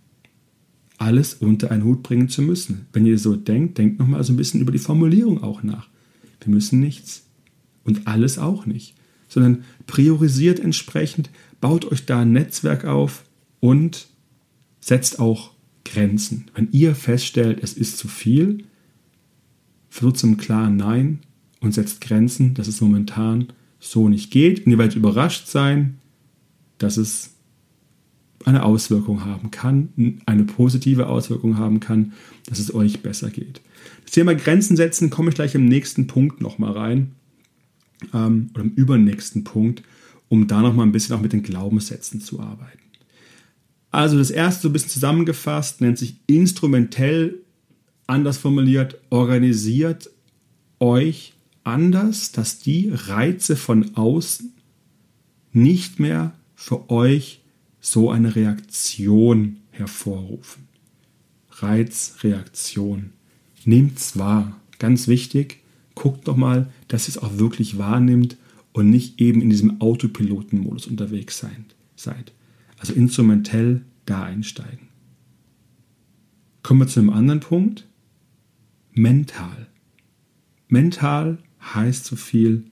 Alles 0.98 1.36
unter 1.36 1.70
einen 1.70 1.84
Hut 1.84 2.02
bringen 2.02 2.30
zu 2.30 2.42
müssen. 2.42 2.88
Wenn 2.94 3.06
ihr 3.06 3.20
so 3.20 3.36
denkt, 3.36 3.78
denkt 3.78 4.00
nochmal 4.00 4.24
so 4.24 4.34
ein 4.34 4.38
bisschen 4.38 4.62
über 4.62 4.72
die 4.72 4.80
Formulierung 4.80 5.44
auch 5.44 5.62
nach. 5.62 5.90
Wir 6.42 6.52
müssen 6.54 6.80
nichts. 6.80 7.26
Und 7.84 8.08
alles 8.08 8.40
auch 8.40 8.66
nicht. 8.66 8.96
Sondern 9.28 9.66
priorisiert 9.86 10.60
entsprechend, 10.60 11.30
baut 11.62 11.86
euch 11.86 12.06
da 12.06 12.22
ein 12.22 12.32
Netzwerk 12.32 12.86
auf 12.86 13.26
und 13.60 14.08
setzt 14.80 15.20
auch 15.20 15.52
Grenzen. 15.84 16.46
Wenn 16.56 16.70
ihr 16.72 16.96
feststellt, 16.96 17.60
es 17.62 17.74
ist 17.74 17.98
zu 17.98 18.08
viel, 18.08 18.64
versucht 19.90 20.18
zum 20.18 20.38
klaren 20.38 20.78
Nein 20.78 21.20
und 21.60 21.74
setzt 21.74 22.02
Grenzen, 22.02 22.54
dass 22.54 22.68
es 22.68 22.82
momentan 22.82 23.48
so 23.80 24.08
nicht 24.08 24.32
geht. 24.32 24.66
Und 24.66 24.72
ihr 24.72 24.78
werdet 24.78 24.96
überrascht 24.96 25.48
sein, 25.48 25.98
dass 26.78 26.98
es 26.98 27.37
eine 28.46 28.64
Auswirkung 28.64 29.26
haben 29.26 29.52
kann, 29.52 30.20
eine 30.26 30.44
positive 30.44 31.08
Auswirkung 31.08 31.58
haben 31.58 31.80
kann, 31.80 32.14
dass 32.46 32.60
es 32.60 32.74
euch 32.74 33.02
besser 33.02 33.30
geht. 33.30 33.62
Das 34.04 34.12
Thema 34.12 34.36
Grenzen 34.36 34.78
setzen 34.78 35.10
komme 35.10 35.30
ich 35.30 35.36
gleich 35.36 35.56
im 35.56 35.66
nächsten 35.66 36.08
Punkt 36.08 36.42
nochmal 36.42 36.72
rein 36.72 37.12
ähm, 38.14 38.50
oder 38.54 38.64
im 38.64 38.72
übernächsten 38.72 39.44
Punkt, 39.44 39.84
um 40.30 40.48
da 40.48 40.62
nochmal 40.62 40.86
ein 40.86 40.92
bisschen 40.92 41.16
auch 41.16 41.22
mit 41.22 41.34
den 41.34 41.44
Glaubenssätzen 41.44 42.22
zu 42.22 42.40
arbeiten. 42.40 42.80
Also 43.92 44.18
das 44.18 44.32
erste 44.32 44.64
so 44.64 44.70
ein 44.70 44.74
bisschen 44.74 44.90
zusammengefasst 44.90 45.82
nennt 45.82 45.98
sich 45.98 46.18
instrumentell, 46.28 47.40
anders 48.06 48.38
formuliert, 48.38 49.00
organisiert 49.10 50.10
euch 50.80 51.34
anders, 51.64 52.32
dass 52.32 52.60
die 52.60 52.92
Reize 52.94 53.56
von 53.56 53.96
außen 53.96 54.54
nicht 55.52 56.00
mehr 56.00 56.34
für 56.56 56.90
euch 56.90 57.42
so 57.80 58.10
eine 58.10 58.36
Reaktion 58.36 59.58
hervorrufen. 59.72 60.68
Reiz, 61.52 62.18
Reaktion. 62.22 63.12
Nehmt's 63.66 64.18
wahr. 64.18 64.60
Ganz 64.80 65.08
wichtig, 65.08 65.64
guckt 65.96 66.28
doch 66.28 66.38
mal, 66.38 66.72
dass 66.88 67.08
ihr 67.08 67.10
es 67.10 67.18
auch 67.18 67.38
wirklich 67.38 67.78
wahrnimmt 67.78 68.38
und 68.74 68.90
nicht 68.90 69.20
eben 69.20 69.42
in 69.42 69.50
diesem 69.50 69.82
Autopilotenmodus 69.82 70.88
unterwegs 70.88 71.44
seid. 71.96 72.32
Also 72.78 72.94
instrumentell 72.94 73.82
da 74.06 74.24
einsteigen. 74.24 74.88
Kommen 76.62 76.82
wir 76.82 76.88
zu 76.88 77.00
einem 77.00 77.10
anderen 77.10 77.40
Punkt. 77.40 77.88
Mental. 78.94 79.68
Mental 80.68 81.40
heißt 81.74 82.06
so 82.06 82.16
viel, 82.16 82.66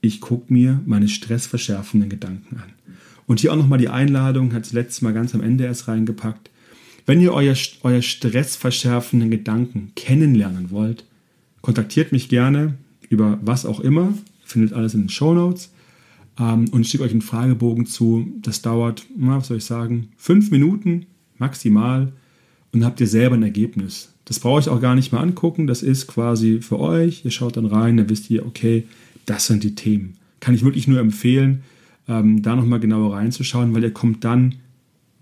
ich 0.00 0.20
gucke 0.20 0.52
mir 0.52 0.82
meine 0.84 1.08
stressverschärfenden 1.08 2.10
Gedanken 2.10 2.56
an. 2.58 2.72
Und 3.26 3.40
hier 3.40 3.52
auch 3.52 3.56
nochmal 3.56 3.78
die 3.78 3.88
Einladung, 3.88 4.52
hat 4.52 4.66
es 4.66 4.72
letztes 4.72 5.02
Mal 5.02 5.12
ganz 5.12 5.34
am 5.34 5.40
Ende 5.40 5.64
erst 5.64 5.88
reingepackt. 5.88 6.50
Wenn 7.06 7.20
ihr 7.20 7.32
euer, 7.32 7.54
euer 7.82 8.02
stressverschärfenden 8.02 9.30
Gedanken 9.30 9.92
kennenlernen 9.94 10.70
wollt, 10.70 11.04
kontaktiert 11.60 12.12
mich 12.12 12.28
gerne 12.28 12.74
über 13.08 13.38
was 13.42 13.66
auch 13.66 13.80
immer. 13.80 14.14
Findet 14.44 14.72
alles 14.72 14.94
in 14.94 15.02
den 15.02 15.08
Show 15.08 15.34
Notes. 15.34 15.70
Ähm, 16.38 16.66
und 16.70 16.82
ich 16.82 16.88
schicke 16.88 17.04
euch 17.04 17.12
einen 17.12 17.22
Fragebogen 17.22 17.86
zu. 17.86 18.32
Das 18.42 18.62
dauert, 18.62 19.04
na, 19.16 19.38
was 19.38 19.48
soll 19.48 19.58
ich 19.58 19.64
sagen, 19.64 20.08
fünf 20.16 20.50
Minuten 20.50 21.06
maximal. 21.38 22.12
Und 22.72 22.84
habt 22.84 23.00
ihr 23.00 23.06
selber 23.06 23.36
ein 23.36 23.42
Ergebnis. 23.42 24.10
Das 24.24 24.40
brauche 24.40 24.60
ich 24.60 24.68
auch 24.68 24.80
gar 24.80 24.94
nicht 24.94 25.12
mehr 25.12 25.20
angucken. 25.20 25.66
Das 25.66 25.82
ist 25.82 26.06
quasi 26.06 26.60
für 26.60 26.80
euch. 26.80 27.24
Ihr 27.24 27.30
schaut 27.30 27.56
dann 27.56 27.66
rein, 27.66 27.98
dann 27.98 28.08
wisst 28.08 28.30
ihr, 28.30 28.46
okay, 28.46 28.84
das 29.26 29.46
sind 29.46 29.62
die 29.62 29.74
Themen. 29.74 30.16
Kann 30.40 30.54
ich 30.54 30.64
wirklich 30.64 30.88
nur 30.88 31.00
empfehlen 31.00 31.62
ähm, 32.08 32.42
da 32.42 32.56
nochmal 32.56 32.80
genauer 32.80 33.14
reinzuschauen, 33.14 33.74
weil 33.74 33.82
ihr 33.82 33.92
kommt 33.92 34.24
dann 34.24 34.56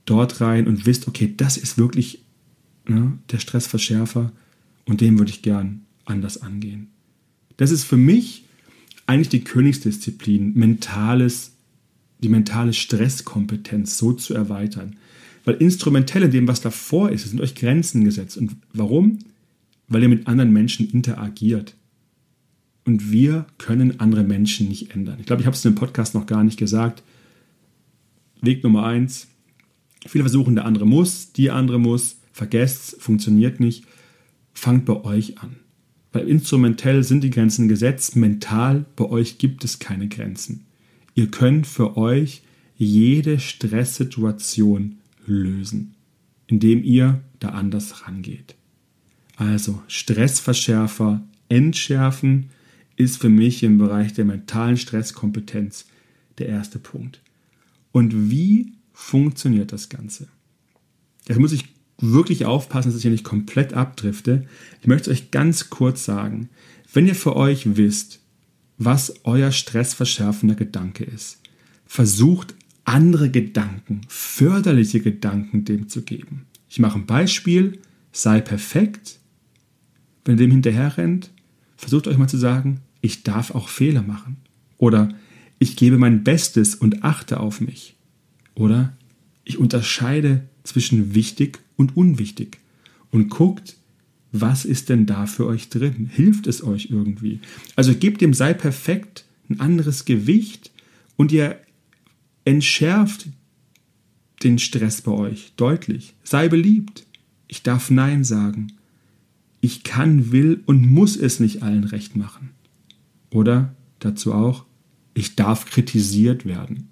dort 0.04 0.40
rein 0.40 0.66
und 0.66 0.86
wisst, 0.86 1.08
okay, 1.08 1.32
das 1.36 1.56
ist 1.56 1.78
wirklich 1.78 2.24
ne, 2.88 3.12
der 3.30 3.38
Stressverschärfer 3.38 4.32
und 4.86 5.00
den 5.00 5.18
würde 5.18 5.30
ich 5.30 5.42
gern 5.42 5.82
anders 6.04 6.42
angehen. 6.42 6.88
Das 7.56 7.70
ist 7.70 7.84
für 7.84 7.96
mich 7.96 8.44
eigentlich 9.06 9.28
die 9.28 9.44
Königsdisziplin, 9.44 10.54
mentales, 10.54 11.52
die 12.22 12.28
mentale 12.28 12.72
Stresskompetenz 12.72 13.98
so 13.98 14.12
zu 14.12 14.34
erweitern. 14.34 14.96
Weil 15.44 15.56
instrumentell 15.56 16.22
in 16.22 16.30
dem, 16.30 16.48
was 16.48 16.60
davor 16.60 17.10
ist, 17.10 17.28
sind 17.28 17.40
euch 17.40 17.54
Grenzen 17.54 18.04
gesetzt. 18.04 18.36
Und 18.36 18.56
warum? 18.72 19.18
Weil 19.88 20.02
ihr 20.02 20.08
mit 20.08 20.28
anderen 20.28 20.52
Menschen 20.52 20.88
interagiert 20.90 21.74
und 22.84 23.12
wir 23.12 23.46
können 23.58 24.00
andere 24.00 24.24
Menschen 24.24 24.68
nicht 24.68 24.94
ändern. 24.94 25.18
Ich 25.20 25.26
glaube, 25.26 25.40
ich 25.40 25.46
habe 25.46 25.56
es 25.56 25.64
in 25.64 25.72
dem 25.72 25.78
Podcast 25.78 26.14
noch 26.14 26.26
gar 26.26 26.42
nicht 26.44 26.58
gesagt. 26.58 27.02
Weg 28.40 28.62
Nummer 28.64 28.84
eins: 28.84 29.28
Viele 30.06 30.24
versuchen, 30.24 30.54
der 30.54 30.64
andere 30.64 30.86
muss, 30.86 31.32
die 31.32 31.50
andere 31.50 31.78
muss, 31.78 32.18
vergesst, 32.32 32.96
funktioniert 32.98 33.60
nicht. 33.60 33.84
Fangt 34.52 34.84
bei 34.84 35.04
euch 35.04 35.38
an. 35.38 35.56
Weil 36.12 36.28
instrumentell 36.28 37.04
sind 37.04 37.24
die 37.24 37.30
Grenzen 37.30 37.68
gesetzt, 37.68 38.16
mental 38.16 38.84
bei 38.96 39.04
euch 39.04 39.38
gibt 39.38 39.64
es 39.64 39.78
keine 39.78 40.08
Grenzen. 40.08 40.66
Ihr 41.14 41.30
könnt 41.30 41.66
für 41.66 41.96
euch 41.96 42.42
jede 42.76 43.38
Stresssituation 43.38 44.96
lösen, 45.26 45.94
indem 46.48 46.82
ihr 46.82 47.22
da 47.38 47.50
anders 47.50 48.06
rangeht. 48.06 48.56
Also 49.36 49.82
Stressverschärfer 49.88 51.22
entschärfen, 51.48 52.50
ist 52.96 53.20
für 53.20 53.28
mich 53.28 53.62
im 53.62 53.78
Bereich 53.78 54.12
der 54.12 54.24
mentalen 54.24 54.76
Stresskompetenz 54.76 55.86
der 56.38 56.48
erste 56.48 56.78
Punkt. 56.78 57.20
Und 57.92 58.30
wie 58.30 58.72
funktioniert 58.92 59.72
das 59.72 59.88
Ganze? 59.88 60.28
Jetzt 61.26 61.38
muss 61.38 61.52
ich 61.52 61.72
wirklich 61.98 62.44
aufpassen, 62.44 62.88
dass 62.88 62.96
ich 62.96 63.02
hier 63.02 63.10
nicht 63.10 63.24
komplett 63.24 63.74
abdrifte. 63.74 64.46
Ich 64.80 64.86
möchte 64.86 65.10
euch 65.10 65.30
ganz 65.30 65.70
kurz 65.70 66.04
sagen, 66.04 66.48
wenn 66.92 67.06
ihr 67.06 67.14
für 67.14 67.36
euch 67.36 67.76
wisst, 67.76 68.20
was 68.78 69.14
euer 69.24 69.52
stressverschärfender 69.52 70.54
Gedanke 70.54 71.04
ist, 71.04 71.40
versucht 71.86 72.54
andere 72.84 73.30
Gedanken, 73.30 74.00
förderliche 74.08 75.00
Gedanken 75.00 75.64
dem 75.64 75.88
zu 75.88 76.02
geben. 76.02 76.46
Ich 76.68 76.78
mache 76.78 76.98
ein 76.98 77.06
Beispiel, 77.06 77.78
sei 78.12 78.40
perfekt. 78.40 79.18
Wenn 80.24 80.36
ihr 80.36 80.46
dem 80.46 80.50
hinterher 80.50 80.96
rennt, 80.96 81.30
versucht 81.82 82.06
euch 82.06 82.16
mal 82.16 82.28
zu 82.28 82.38
sagen, 82.38 82.80
ich 83.00 83.24
darf 83.24 83.50
auch 83.50 83.68
Fehler 83.68 84.02
machen. 84.02 84.36
Oder 84.78 85.08
ich 85.58 85.76
gebe 85.76 85.98
mein 85.98 86.22
Bestes 86.22 86.76
und 86.76 87.02
achte 87.02 87.40
auf 87.40 87.60
mich. 87.60 87.96
Oder 88.54 88.96
ich 89.44 89.58
unterscheide 89.58 90.44
zwischen 90.62 91.14
wichtig 91.14 91.58
und 91.76 91.96
unwichtig 91.96 92.58
und 93.10 93.28
guckt, 93.28 93.76
was 94.30 94.64
ist 94.64 94.88
denn 94.88 95.06
da 95.06 95.26
für 95.26 95.46
euch 95.46 95.68
drin? 95.68 96.08
Hilft 96.10 96.46
es 96.46 96.62
euch 96.62 96.88
irgendwie? 96.90 97.40
Also 97.74 97.94
gebt 97.94 98.20
dem 98.20 98.32
Sei 98.32 98.54
perfekt 98.54 99.24
ein 99.50 99.60
anderes 99.60 100.04
Gewicht 100.04 100.70
und 101.16 101.32
ihr 101.32 101.58
entschärft 102.44 103.26
den 104.44 104.58
Stress 104.58 105.02
bei 105.02 105.12
euch 105.12 105.52
deutlich. 105.56 106.14
Sei 106.22 106.48
beliebt. 106.48 107.06
Ich 107.48 107.62
darf 107.62 107.90
Nein 107.90 108.24
sagen. 108.24 108.72
Ich 109.64 109.84
kann, 109.84 110.32
will 110.32 110.60
und 110.66 110.84
muss 110.84 111.16
es 111.16 111.38
nicht 111.40 111.62
allen 111.62 111.84
recht 111.84 112.16
machen. 112.16 112.50
Oder 113.30 113.74
dazu 114.00 114.34
auch, 114.34 114.66
ich 115.14 115.36
darf 115.36 115.66
kritisiert 115.66 116.44
werden. 116.44 116.88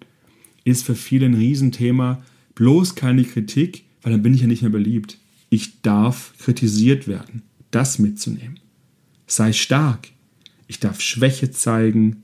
Ist 0.64 0.84
für 0.84 0.94
viele 0.94 1.26
ein 1.26 1.34
Riesenthema, 1.34 2.22
bloß 2.54 2.94
keine 2.94 3.24
Kritik, 3.24 3.84
weil 4.02 4.12
dann 4.12 4.22
bin 4.22 4.34
ich 4.34 4.42
ja 4.42 4.46
nicht 4.46 4.62
mehr 4.62 4.70
beliebt. 4.70 5.18
Ich 5.48 5.82
darf 5.82 6.32
kritisiert 6.38 7.08
werden. 7.08 7.42
Das 7.72 7.98
mitzunehmen. 7.98 8.60
Sei 9.26 9.52
stark. 9.52 10.08
Ich 10.68 10.78
darf 10.78 11.00
Schwäche 11.00 11.50
zeigen. 11.50 12.22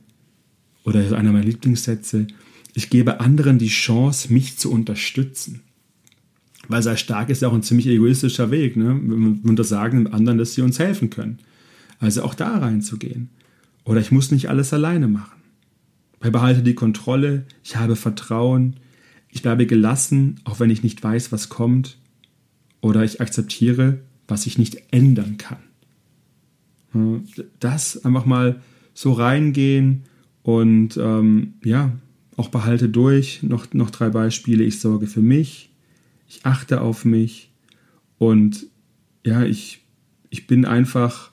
Oder 0.85 1.01
einer 1.19 1.33
meiner 1.33 1.45
Lieblingssätze. 1.45 2.29
Ich 2.73 2.89
gebe 2.89 3.19
anderen 3.19 3.59
die 3.59 3.67
Chance, 3.67 4.33
mich 4.33 4.59
zu 4.59 4.71
unterstützen. 4.71 5.63
Weil 6.69 6.83
sei 6.83 6.97
stark 6.97 7.31
ist 7.31 7.43
ja 7.43 7.49
auch 7.49 7.55
ein 7.55 7.63
ziemlich 7.63 7.87
egoistischer 7.87 8.51
Weg. 8.51 8.77
Ne? 8.77 9.01
Wir 9.03 9.51
untersagen 9.51 10.05
dem 10.05 10.15
anderen, 10.15 10.39
dass 10.39 10.55
sie 10.55 10.63
uns 10.63 10.79
helfen 10.79 11.11
können. 11.11 11.39
Also 11.99 12.23
auch 12.23 12.35
da 12.35 12.59
reinzugehen. 12.59 13.31
Oder 13.85 14.01
ich 14.01 14.11
muss 14.11 14.31
nicht 14.31 14.49
alles 14.49 14.73
alleine 14.73 15.09
machen. 15.09 15.41
Ich 16.23 16.33
behalte 16.33 16.63
die 16.63 16.75
Kontrolle, 16.75 17.45
ich 17.63 17.77
habe 17.77 17.95
Vertrauen, 17.95 18.77
ich 19.31 19.43
bleibe 19.43 19.67
gelassen, 19.67 20.41
auch 20.45 20.61
wenn 20.61 20.71
ich 20.71 20.83
nicht 20.83 21.03
weiß, 21.03 21.31
was 21.31 21.49
kommt. 21.49 21.99
Oder 22.81 23.05
ich 23.05 23.21
akzeptiere, 23.21 24.01
was 24.27 24.47
ich 24.47 24.59
nicht 24.59 24.83
ändern 24.91 25.37
kann. 25.37 25.59
Das 27.61 28.05
einfach 28.05 28.25
mal 28.25 28.61
so 28.95 29.13
reingehen 29.13 30.05
und 30.43 30.97
ähm, 30.97 31.55
ja, 31.65 31.93
auch 32.37 32.49
behalte 32.49 32.89
durch. 32.89 33.43
Noch, 33.43 33.73
noch 33.73 33.91
drei 33.91 34.11
Beispiele. 34.11 34.65
Ich 34.65 34.81
sorge 34.81 35.07
für 35.07 35.21
mich, 35.21 35.71
ich 36.29 36.45
achte 36.45 36.81
auf 36.81 37.05
mich 37.05 37.53
und 38.19 38.67
ja, 39.25 39.45
ich, 39.45 39.85
ich 40.31 40.47
bin 40.47 40.65
einfach 40.65 41.33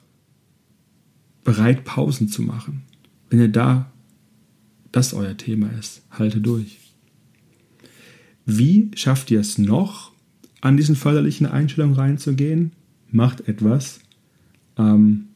bereit, 1.44 1.84
Pausen 1.84 2.28
zu 2.28 2.42
machen. 2.42 2.82
Wenn 3.30 3.40
ihr 3.40 3.48
da 3.48 3.90
das 4.92 5.12
euer 5.12 5.36
Thema 5.36 5.70
ist, 5.78 6.02
halte 6.10 6.40
durch. 6.40 6.78
Wie 8.46 8.90
schafft 8.94 9.30
ihr 9.30 9.40
es 9.40 9.58
noch, 9.58 10.12
an 10.60 10.76
diesen 10.76 10.96
förderlichen 10.96 11.46
Einstellungen 11.46 11.96
reinzugehen? 11.96 12.72
Macht 13.10 13.48
etwas. 13.48 14.00
Ähm, 14.78 15.26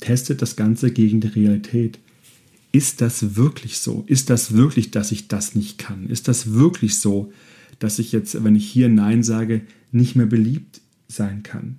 testet 0.00 0.42
das 0.42 0.56
Ganze 0.56 0.90
gegen 0.90 1.20
die 1.20 1.28
Realität. 1.28 1.98
Ist 2.72 3.00
das 3.00 3.36
wirklich 3.36 3.78
so? 3.78 4.04
Ist 4.06 4.30
das 4.30 4.52
wirklich, 4.52 4.90
dass 4.90 5.12
ich 5.12 5.28
das 5.28 5.54
nicht 5.54 5.78
kann? 5.78 6.08
Ist 6.08 6.28
das 6.28 6.52
wirklich 6.52 6.98
so, 6.98 7.32
dass 7.78 7.98
ich 7.98 8.12
jetzt, 8.12 8.42
wenn 8.44 8.56
ich 8.56 8.66
hier 8.66 8.88
Nein 8.88 9.22
sage, 9.22 9.62
nicht 9.92 10.16
mehr 10.16 10.26
beliebt 10.26 10.80
sein 11.08 11.42
kann? 11.42 11.78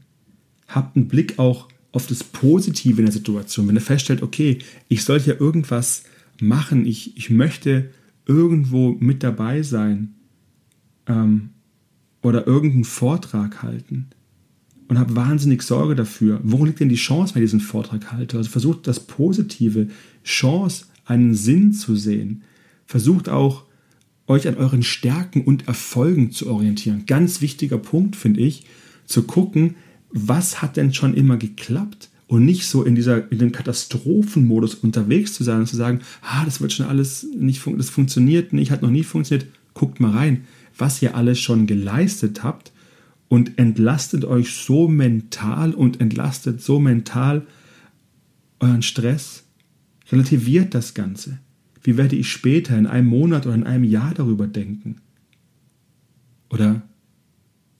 Habt 0.68 0.96
einen 0.96 1.08
Blick 1.08 1.40
auch 1.40 1.68
auf 1.92 2.08
das 2.08 2.24
Positive 2.24 3.00
in 3.00 3.06
der 3.06 3.14
Situation. 3.14 3.68
Wenn 3.68 3.76
ihr 3.76 3.82
feststellt, 3.82 4.22
okay, 4.22 4.60
ich 4.88 5.04
sollte 5.04 5.32
ja 5.32 5.40
irgendwas 5.40 6.04
machen, 6.40 6.86
ich, 6.86 7.18
ich 7.18 7.30
möchte 7.30 7.90
irgendwo 8.26 8.92
mit 9.00 9.24
dabei 9.24 9.64
sein 9.64 10.14
ähm, 11.08 11.50
oder 12.22 12.46
irgendeinen 12.46 12.84
Vortrag 12.84 13.64
halten 13.64 14.08
und 14.88 15.00
habe 15.00 15.16
wahnsinnig 15.16 15.62
Sorge 15.62 15.96
dafür. 15.96 16.40
Wo 16.44 16.66
liegt 16.66 16.80
denn 16.80 16.90
die 16.90 16.96
Chance, 16.96 17.34
wenn 17.34 17.44
ich 17.44 17.50
diesen 17.50 17.60
Vortrag 17.62 18.12
halte? 18.12 18.38
Also 18.38 18.50
versucht 18.50 18.88
das 18.88 19.00
Positive, 19.00 19.88
Chance, 20.24 20.86
einen 21.06 21.34
Sinn 21.34 21.74
zu 21.74 21.96
sehen. 21.96 22.44
Versucht 22.86 23.30
auch, 23.30 23.64
euch 24.28 24.48
an 24.48 24.56
euren 24.56 24.84
Stärken 24.84 25.42
und 25.42 25.68
Erfolgen 25.68 26.32
zu 26.32 26.50
orientieren. 26.50 27.06
Ganz 27.06 27.42
wichtiger 27.42 27.78
Punkt, 27.78 28.16
finde 28.16 28.42
ich, 28.42 28.66
zu 29.06 29.24
gucken, 29.24 29.76
was 30.12 30.62
hat 30.62 30.78
denn 30.78 30.94
schon 30.94 31.14
immer 31.14 31.38
geklappt? 31.38 32.10
Und 32.28 32.44
nicht 32.44 32.66
so 32.66 32.84
in 32.84 32.96
dieser, 32.96 33.32
in 33.32 33.40
dem 33.40 33.54
Katastrophenmodus 33.54 34.76
unterwegs 34.76 35.34
zu 35.34 35.46
sein 35.46 35.62
und 35.62 35.68
zu 35.68 35.78
sagen, 35.78 36.02
ah, 36.22 36.44
das 36.44 36.60
wird 36.60 36.74
schon 36.74 36.86
alles 36.86 37.26
nicht, 37.34 37.62
das 37.78 37.90
funktioniert 37.90 38.52
nicht, 38.52 38.70
hat 38.70 38.82
noch 38.82 38.90
nie 38.90 39.04
funktioniert. 39.04 39.48
Guckt 39.74 40.02
mal 40.02 40.12
rein, 40.12 40.44
was 40.78 41.02
ihr 41.02 41.16
alles 41.16 41.40
schon 41.40 41.68
geleistet 41.68 42.44
habt 42.44 42.74
und 43.30 43.58
entlastet 43.58 44.26
euch 44.26 44.54
so 44.54 44.90
mental 44.90 45.74
und 45.74 46.02
entlastet 46.02 46.62
so 46.62 46.80
mental 46.80 47.48
euren 48.60 48.82
Stress. 48.82 49.44
Relativiert 50.12 50.74
das 50.74 50.94
Ganze. 50.94 51.40
Wie 51.88 51.96
werde 51.96 52.18
ich 52.18 52.30
später 52.30 52.78
in 52.78 52.86
einem 52.86 53.08
Monat 53.08 53.46
oder 53.46 53.56
in 53.56 53.64
einem 53.64 53.86
Jahr 53.86 54.14
darüber 54.14 54.46
denken? 54.46 54.98
Oder 56.50 56.82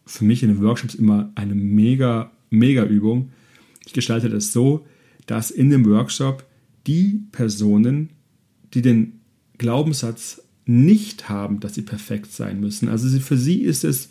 für 0.06 0.24
mich 0.24 0.42
in 0.44 0.48
den 0.48 0.62
Workshops 0.62 0.96
immer 0.96 1.30
eine 1.36 1.54
mega, 1.54 2.32
mega 2.50 2.86
Übung. 2.86 3.32
Ich 3.86 3.92
gestalte 3.92 4.30
das 4.30 4.54
so, 4.54 4.88
dass 5.26 5.52
in 5.52 5.70
dem 5.70 5.86
Workshop 5.86 6.46
die 6.88 7.24
Personen, 7.34 8.12
die 8.74 8.82
den 8.82 9.20
Glaubenssatz 9.58 10.42
nicht 10.66 11.28
haben, 11.28 11.60
dass 11.60 11.76
sie 11.76 11.82
perfekt 11.82 12.32
sein 12.32 12.62
müssen, 12.62 12.88
also 12.88 13.10
für 13.20 13.38
sie 13.38 13.62
ist 13.62 13.84
es, 13.84 14.08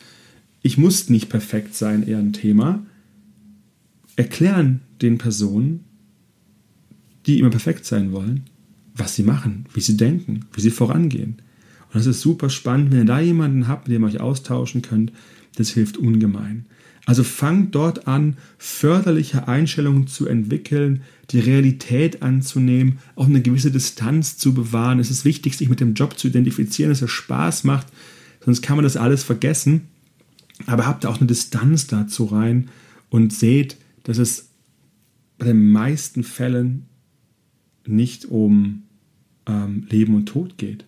ich 0.61 0.77
muss 0.77 1.09
nicht 1.09 1.31
perfekt 1.31 1.75
sein, 1.75 2.07
eher 2.07 2.19
ein 2.19 2.35
Thema, 2.35 2.85
erklären 4.15 4.83
den 5.01 5.17
Personen, 5.17 5.85
die 7.25 7.39
immer 7.39 7.49
perfekt 7.49 7.87
sein 7.87 8.13
wollen, 8.13 8.45
was 8.97 9.15
sie 9.15 9.23
machen, 9.23 9.67
wie 9.75 9.81
sie 9.81 9.97
denken, 9.97 10.47
wie 10.53 10.61
sie 10.61 10.71
vorangehen. 10.71 11.37
Und 11.89 11.95
das 11.95 12.07
ist 12.07 12.21
super 12.21 12.51
spannend, 12.51 12.91
wenn 12.91 12.99
ihr 13.01 13.05
da 13.05 13.21
jemanden 13.21 13.69
habt, 13.69 13.89
mit 13.89 13.95
dem 13.95 14.03
ihr 14.03 14.09
euch 14.09 14.21
austauschen 14.21 14.83
könnt, 14.83 15.13
das 15.57 15.71
hilft 15.71 15.97
ungemein. 15.97 16.67
Also 17.07 17.23
fangt 17.23 17.75
dort 17.75 18.09
an, 18.09 18.37
förderliche 18.59 19.47
Einstellungen 19.47 20.09
zu 20.09 20.27
entwickeln, 20.27 21.03
die 21.31 21.39
Realität 21.39 22.23
anzunehmen, 22.23 22.99
auch 23.15 23.27
eine 23.27 23.43
gewisse 23.43 23.71
Distanz 23.71 24.39
zu 24.39 24.53
bewahren. 24.55 24.99
Es 24.99 25.11
ist 25.11 25.25
wichtig, 25.25 25.57
sich 25.57 25.69
mit 25.69 25.79
dem 25.79 25.95
Job 25.95 26.19
zu 26.19 26.27
identifizieren, 26.27 26.91
dass 26.91 27.03
er 27.03 27.09
Spaß 27.09 27.63
macht, 27.63 27.87
sonst 28.45 28.61
kann 28.61 28.77
man 28.77 28.83
das 28.83 28.97
alles 28.97 29.23
vergessen. 29.23 29.83
Aber 30.67 30.87
habt 30.87 31.07
auch 31.07 31.19
eine 31.19 31.27
Distanz 31.27 31.87
dazu 31.87 32.25
rein 32.25 32.71
und 33.09 33.33
seht, 33.33 33.77
dass 34.03 34.19
es 34.19 34.49
bei 35.39 35.47
den 35.47 35.71
meisten 35.71 36.25
Fällen 36.25 36.87
nicht 37.87 38.25
um 38.25 38.83
ähm, 39.47 39.87
Leben 39.91 40.15
und 40.15 40.27
Tod 40.27 40.59
geht. 40.59 40.85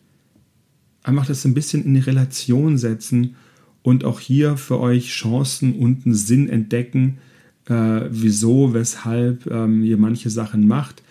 Einfach 1.03 1.27
das 1.27 1.44
ein 1.44 1.55
bisschen 1.55 1.85
in 1.85 1.94
die 1.94 2.01
Relation 2.01 2.79
setzen 2.79 3.37
und 3.83 4.05
auch 4.05 4.21
hier 4.21 4.57
für 4.57 4.81
euch 4.81 5.09
Chancen 5.09 5.75
und 5.75 6.05
einen 6.05 6.14
Sinn 6.14 6.49
entdecken, 6.49 7.18
äh, 7.66 8.03
wieso, 8.11 8.75
weshalb 8.75 9.47
ähm, 9.47 9.85
ihr 9.85 9.97
manche 9.97 10.31
Sachen 10.31 10.66
macht, 10.66 11.03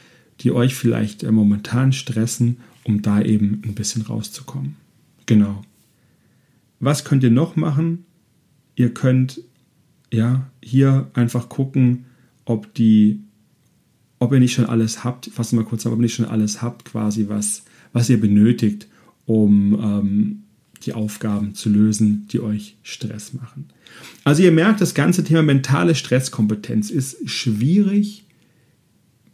die 0.42 0.52
euch 0.52 0.76
vielleicht 0.76 1.24
äh, 1.24 1.32
momentan 1.32 1.94
stressen, 1.94 2.58
um 2.84 3.02
da 3.02 3.22
eben 3.22 3.62
ein 3.66 3.76
bisschen 3.76 4.04
rauszukommen. 4.04 4.76
Genau. 5.26 5.64
Was 6.80 7.04
könnt 7.04 7.24
ihr 7.24 7.32
noch 7.32 7.56
machen? 7.56 8.06
Ihr 8.76 8.94
könnt 8.94 9.42
ja 10.12 10.48
hier 10.62 11.10
einfach 11.14 11.50
gucken, 11.50 12.06
ob 12.46 12.74
die, 12.76 13.20
ob 14.20 14.34
ihr 14.34 14.40
nicht 14.40 14.54
schon 14.54 14.66
alles 14.66 15.04
habt, 15.04 15.28
fassen 15.28 15.58
wir 15.58 15.64
mal 15.64 15.70
kurz 15.70 15.86
ab, 15.86 15.94
ob 15.94 16.00
ihr 16.00 16.04
nicht 16.04 16.16
schon 16.16 16.26
alles 16.26 16.62
habt, 16.62 16.86
quasi 16.86 17.28
was, 17.30 17.64
was 17.94 18.10
ihr 18.10 18.20
benötigt, 18.20 18.88
um 19.26 19.74
ähm, 19.74 20.44
die 20.84 20.94
Aufgaben 20.94 21.54
zu 21.56 21.70
lösen, 21.70 22.28
die 22.32 22.40
euch 22.40 22.78
Stress 22.84 23.34
machen. 23.34 23.66
Also 24.24 24.44
ihr 24.44 24.52
merkt, 24.52 24.82
das 24.82 24.94
ganze 24.94 25.24
Thema 25.24 25.44
mentale 25.44 25.96
Stresskompetenz 25.96 26.90
ist 26.90 27.30
schwierig, 27.30 28.26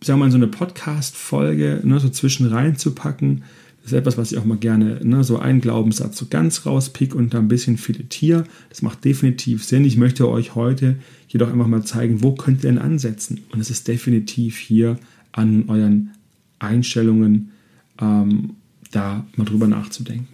sagen 0.02 0.20
wir 0.20 0.26
mal, 0.26 0.32
so 0.32 0.38
eine 0.38 0.48
Podcast-Folge 0.48 1.82
ne, 1.84 2.00
so 2.00 2.10
zwischen 2.10 2.48
reinzupacken. 2.48 3.44
Das 3.84 3.92
ist 3.92 3.98
etwas, 3.98 4.18
was 4.18 4.32
ich 4.32 4.38
auch 4.38 4.46
mal 4.46 4.58
gerne, 4.58 5.02
ne, 5.04 5.26
so 5.26 5.40
einen 5.40 5.60
Glaubenssatz 5.60 6.18
so 6.18 6.28
ganz 6.30 6.66
rauspick 6.66 7.14
und 7.14 7.34
da 7.34 7.40
ein 7.40 7.50
bisschen 7.50 7.78
filetiere. 7.78 8.46
Das 8.70 8.82
macht 8.82 9.04
definitiv 9.04 9.66
Sinn. 9.66 9.84
Ich 9.84 9.98
möchte 9.98 10.30
euch 10.30 10.56
heute 10.56 10.96
jedoch 11.28 11.52
einfach 11.52 11.68
mal 11.68 11.84
zeigen, 11.84 12.24
wo 12.24 12.34
könnt 12.34 12.64
ihr 12.64 12.70
denn 12.70 12.78
ansetzen? 12.80 13.42
Und 13.52 13.60
es 13.60 13.70
ist 13.70 13.90
definitiv 13.90 14.58
hier 14.58 14.98
an 15.34 15.68
euren 15.68 16.12
Einstellungen 16.60 17.52
ähm, 18.00 18.56
da 18.92 19.28
mal 19.36 19.44
drüber 19.44 19.68
nachzudenken. 19.68 20.28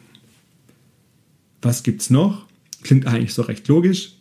Was 1.63 1.81
gibt 1.81 2.01
es 2.01 2.11
noch? 2.11 2.45
Klingt 2.83 3.07
eigentlich 3.07 3.33
so 3.33 3.41
recht 3.41 3.67
logisch. 3.67 4.13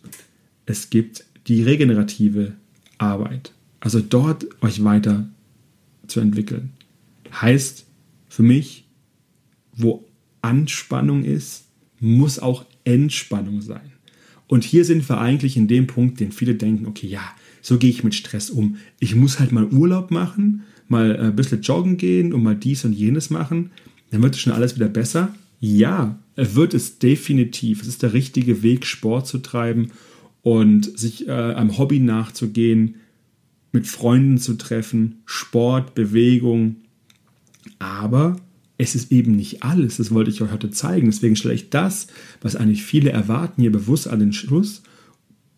Es 0.65 0.89
gibt 0.89 1.23
die 1.47 1.61
regenerative 1.61 2.53
Arbeit. 2.97 3.53
Also 3.79 4.01
dort 4.01 4.47
euch 4.63 4.83
weiter 4.83 5.29
zu 6.07 6.19
entwickeln. 6.19 6.71
Heißt 7.31 7.85
für 8.27 8.43
mich, 8.43 8.85
wo 9.79 10.05
Anspannung 10.41 11.23
ist, 11.23 11.65
muss 11.99 12.39
auch 12.39 12.65
Entspannung 12.83 13.61
sein. 13.61 13.91
Und 14.47 14.63
hier 14.63 14.85
sind 14.85 15.07
wir 15.07 15.19
eigentlich 15.19 15.57
in 15.57 15.67
dem 15.67 15.87
Punkt, 15.87 16.19
den 16.19 16.31
viele 16.31 16.55
denken, 16.55 16.87
okay, 16.87 17.07
ja, 17.07 17.21
so 17.61 17.77
gehe 17.77 17.89
ich 17.89 18.03
mit 18.03 18.15
Stress 18.15 18.49
um. 18.49 18.77
Ich 18.99 19.15
muss 19.15 19.39
halt 19.39 19.51
mal 19.51 19.65
Urlaub 19.65 20.11
machen, 20.11 20.63
mal 20.87 21.15
ein 21.17 21.35
bisschen 21.35 21.61
joggen 21.61 21.97
gehen 21.97 22.33
und 22.33 22.43
mal 22.43 22.55
dies 22.55 22.83
und 22.85 22.93
jenes 22.93 23.29
machen. 23.29 23.71
Dann 24.11 24.23
wird 24.23 24.37
schon 24.37 24.53
alles 24.53 24.75
wieder 24.75 24.87
besser. 24.87 25.35
Ja, 25.59 26.17
wird 26.35 26.73
es 26.73 26.99
definitiv. 26.99 27.81
Es 27.81 27.87
ist 27.87 28.01
der 28.01 28.13
richtige 28.13 28.63
Weg, 28.63 28.85
Sport 28.85 29.27
zu 29.27 29.39
treiben 29.39 29.91
und 30.41 30.97
sich 30.97 31.27
äh, 31.27 31.31
einem 31.31 31.77
Hobby 31.77 31.99
nachzugehen, 31.99 32.95
mit 33.71 33.85
Freunden 33.85 34.39
zu 34.39 34.55
treffen, 34.55 35.21
Sport, 35.25 35.93
Bewegung. 35.93 36.77
Aber 37.77 38.37
es 38.79 38.95
ist 38.95 39.11
eben 39.11 39.35
nicht 39.35 39.61
alles. 39.61 39.97
Das 39.97 40.11
wollte 40.11 40.31
ich 40.31 40.41
euch 40.41 40.51
heute 40.51 40.71
zeigen. 40.71 41.07
Deswegen 41.07 41.35
stelle 41.35 41.53
ich 41.53 41.69
das, 41.69 42.07
was 42.41 42.55
eigentlich 42.55 42.81
viele 42.81 43.11
erwarten, 43.11 43.61
hier 43.61 43.71
bewusst 43.71 44.07
an 44.07 44.19
den 44.19 44.33
Schluss, 44.33 44.81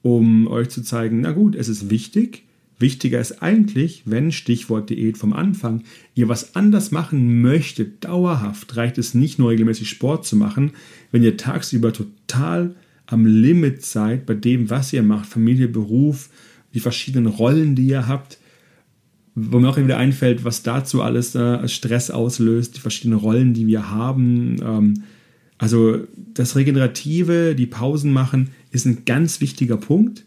um 0.01 0.47
euch 0.47 0.69
zu 0.69 0.81
zeigen, 0.81 1.21
na 1.21 1.31
gut, 1.31 1.55
es 1.55 1.69
ist 1.69 1.91
wichtig. 1.91 2.43
Wichtiger 2.79 3.21
ist 3.21 3.43
eigentlich, 3.43 4.01
wenn 4.05 4.31
Stichwort 4.31 4.89
Diät 4.89 5.19
vom 5.19 5.33
Anfang, 5.33 5.83
ihr 6.15 6.29
was 6.29 6.55
anders 6.55 6.89
machen 6.89 7.41
möchtet, 7.41 8.03
dauerhaft, 8.03 8.75
reicht 8.75 8.97
es 8.97 9.13
nicht 9.13 9.37
nur 9.37 9.51
regelmäßig 9.51 9.87
Sport 9.87 10.25
zu 10.25 10.35
machen, 10.35 10.71
wenn 11.11 11.21
ihr 11.21 11.37
tagsüber 11.37 11.93
total 11.93 12.75
am 13.05 13.27
Limit 13.27 13.85
seid 13.85 14.25
bei 14.25 14.33
dem, 14.33 14.71
was 14.71 14.93
ihr 14.93 15.03
macht, 15.03 15.27
Familie, 15.27 15.67
Beruf, 15.67 16.31
die 16.73 16.79
verschiedenen 16.79 17.27
Rollen, 17.27 17.75
die 17.75 17.85
ihr 17.85 18.07
habt, 18.07 18.39
wo 19.35 19.59
mir 19.59 19.69
auch 19.69 19.77
wieder 19.77 19.97
einfällt, 19.97 20.43
was 20.43 20.63
dazu 20.63 21.01
alles 21.01 21.35
äh, 21.35 21.67
Stress 21.67 22.11
auslöst, 22.11 22.75
die 22.75 22.81
verschiedenen 22.81 23.19
Rollen, 23.19 23.53
die 23.53 23.67
wir 23.67 23.89
haben. 23.89 24.57
Ähm, 24.61 25.03
also 25.57 25.99
das 26.33 26.55
Regenerative, 26.55 27.55
die 27.55 27.67
Pausen 27.67 28.11
machen, 28.11 28.49
ist 28.71 28.85
ein 28.85 29.05
ganz 29.05 29.41
wichtiger 29.41 29.77
Punkt. 29.77 30.25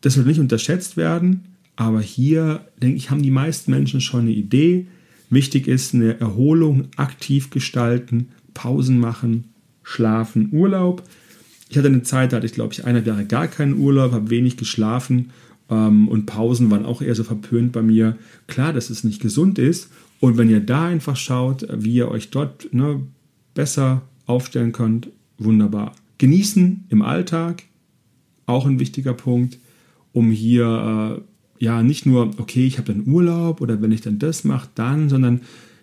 Das 0.00 0.16
wird 0.16 0.26
nicht 0.26 0.40
unterschätzt 0.40 0.96
werden, 0.96 1.44
aber 1.76 2.00
hier, 2.00 2.66
denke 2.82 2.96
ich, 2.96 3.10
haben 3.10 3.22
die 3.22 3.30
meisten 3.30 3.70
Menschen 3.70 4.00
schon 4.00 4.20
eine 4.22 4.30
Idee. 4.30 4.86
Wichtig 5.28 5.68
ist 5.68 5.94
eine 5.94 6.18
Erholung, 6.18 6.88
aktiv 6.96 7.50
gestalten, 7.50 8.30
Pausen 8.54 8.98
machen, 8.98 9.44
schlafen, 9.82 10.48
Urlaub. 10.52 11.04
Ich 11.68 11.78
hatte 11.78 11.88
eine 11.88 12.02
Zeit, 12.02 12.32
da 12.32 12.38
hatte 12.38 12.46
ich, 12.46 12.54
glaube 12.54 12.72
ich, 12.72 12.84
eineinhalb 12.84 13.06
Jahre 13.06 13.26
gar 13.26 13.46
keinen 13.46 13.78
Urlaub, 13.78 14.12
habe 14.12 14.30
wenig 14.30 14.56
geschlafen 14.56 15.30
und 16.08 16.26
Pausen 16.26 16.70
waren 16.70 16.84
auch 16.84 17.00
eher 17.00 17.14
so 17.14 17.24
verpönt 17.24 17.72
bei 17.72 17.82
mir. 17.82 18.16
Klar, 18.48 18.72
dass 18.72 18.90
es 18.90 19.04
nicht 19.04 19.22
gesund 19.22 19.58
ist. 19.58 19.90
Und 20.18 20.36
wenn 20.36 20.50
ihr 20.50 20.60
da 20.60 20.86
einfach 20.86 21.16
schaut, 21.16 21.66
wie 21.72 21.94
ihr 21.94 22.10
euch 22.10 22.30
dort 22.30 22.72
ne, 22.74 23.00
besser 23.54 24.02
aufstellen 24.26 24.72
könnt, 24.72 25.08
wunderbar. 25.38 25.94
Genießen 26.18 26.84
im 26.88 27.02
Alltag, 27.02 27.62
auch 28.46 28.66
ein 28.66 28.80
wichtiger 28.80 29.14
Punkt, 29.14 29.58
um 30.12 30.30
hier 30.30 31.20
äh, 31.58 31.64
ja 31.64 31.82
nicht 31.82 32.04
nur, 32.04 32.30
okay, 32.38 32.66
ich 32.66 32.78
habe 32.78 32.92
dann 32.92 33.06
Urlaub 33.06 33.60
oder 33.60 33.80
wenn 33.80 33.92
ich 33.92 34.00
dann 34.00 34.18
das 34.18 34.44
mache, 34.44 34.68
dann, 34.74 35.08
sondern 35.08 35.42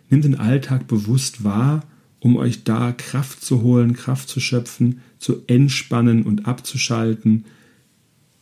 nehmt 0.09 0.25
den 0.25 0.35
Alltag 0.35 0.87
bewusst 0.87 1.43
wahr, 1.43 1.83
um 2.19 2.35
euch 2.35 2.63
da 2.63 2.91
Kraft 2.91 3.43
zu 3.43 3.61
holen, 3.61 3.93
Kraft 3.93 4.29
zu 4.29 4.39
schöpfen, 4.39 4.99
zu 5.17 5.43
entspannen 5.47 6.23
und 6.23 6.45
abzuschalten 6.45 7.45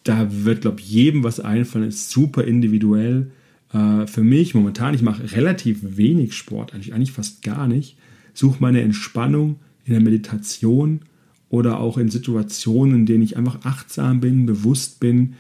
da 0.05 0.27
wird, 0.45 0.61
glaube 0.61 0.79
ich, 0.79 0.89
jedem 0.89 1.23
was 1.23 1.39
einfallen, 1.39 1.87
ist 1.87 2.11
super 2.11 2.43
individuell. 2.45 3.31
Äh, 3.73 4.07
für 4.07 4.23
mich 4.23 4.53
momentan, 4.53 4.93
ich 4.93 5.01
mache 5.01 5.33
relativ 5.33 5.79
wenig 5.81 6.33
Sport, 6.33 6.73
eigentlich, 6.73 6.93
eigentlich 6.93 7.11
fast 7.11 7.43
gar 7.43 7.67
nicht, 7.67 7.97
suche 8.33 8.57
meine 8.61 8.81
Entspannung 8.81 9.57
in 9.83 9.93
der 9.93 10.01
Meditation 10.01 11.01
oder 11.49 11.79
auch 11.79 11.97
in 11.97 12.09
Situationen, 12.09 12.95
in 12.99 13.05
denen 13.07 13.23
ich 13.23 13.35
einfach 13.35 13.65
achtsam 13.65 14.19
bin, 14.19 14.45
bewusst 14.45 14.99
bin, 14.99 15.33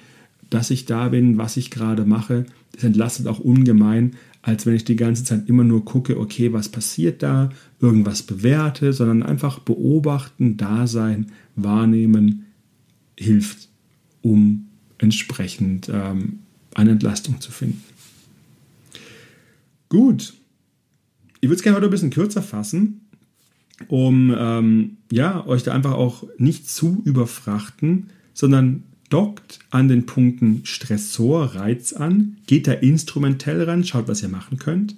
dass 0.49 0.71
ich 0.71 0.85
da 0.85 1.09
bin, 1.09 1.37
was 1.37 1.57
ich 1.57 1.69
gerade 1.69 2.05
mache. 2.05 2.45
Das 2.71 2.83
entlastet 2.83 3.27
auch 3.27 3.39
ungemein, 3.39 4.15
als 4.41 4.65
wenn 4.65 4.75
ich 4.75 4.85
die 4.85 4.95
ganze 4.95 5.23
Zeit 5.23 5.47
immer 5.47 5.63
nur 5.63 5.85
gucke, 5.85 6.19
okay, 6.19 6.53
was 6.53 6.69
passiert 6.69 7.21
da, 7.21 7.49
irgendwas 7.79 8.23
bewerte, 8.23 8.93
sondern 8.93 9.21
einfach 9.21 9.59
beobachten, 9.59 10.57
da 10.57 10.87
sein, 10.87 11.27
wahrnehmen, 11.55 12.45
hilft 13.15 13.69
um 14.25 14.69
entsprechend 14.97 15.87
ähm, 15.87 16.39
eine 16.73 16.91
Entlastung 16.91 17.39
zu 17.41 17.51
finden. 17.51 17.83
Gut, 19.87 20.33
ich 21.41 21.47
würde 21.47 21.57
es 21.57 21.61
gerne 21.61 21.75
heute 21.77 21.87
ein 21.87 21.91
bisschen 21.91 22.09
kürzer 22.09 22.41
fassen, 22.41 23.01
um 23.87 24.35
ähm, 24.35 24.97
ja, 25.11 25.45
euch 25.45 25.61
da 25.61 25.73
einfach 25.73 25.93
auch 25.93 26.23
nicht 26.39 26.67
zu 26.67 27.03
überfrachten, 27.05 28.07
sondern 28.33 28.83
dockt 29.11 29.59
an 29.69 29.89
den 29.89 30.07
Punkten 30.07 30.61
Stressor, 30.63 31.53
Reiz 31.55 31.93
an, 31.93 32.37
geht 32.47 32.67
da 32.67 32.71
instrumentell 32.73 33.61
ran, 33.61 33.83
schaut, 33.83 34.07
was 34.07 34.23
ihr 34.23 34.29
machen 34.29 34.57
könnt, 34.57 34.95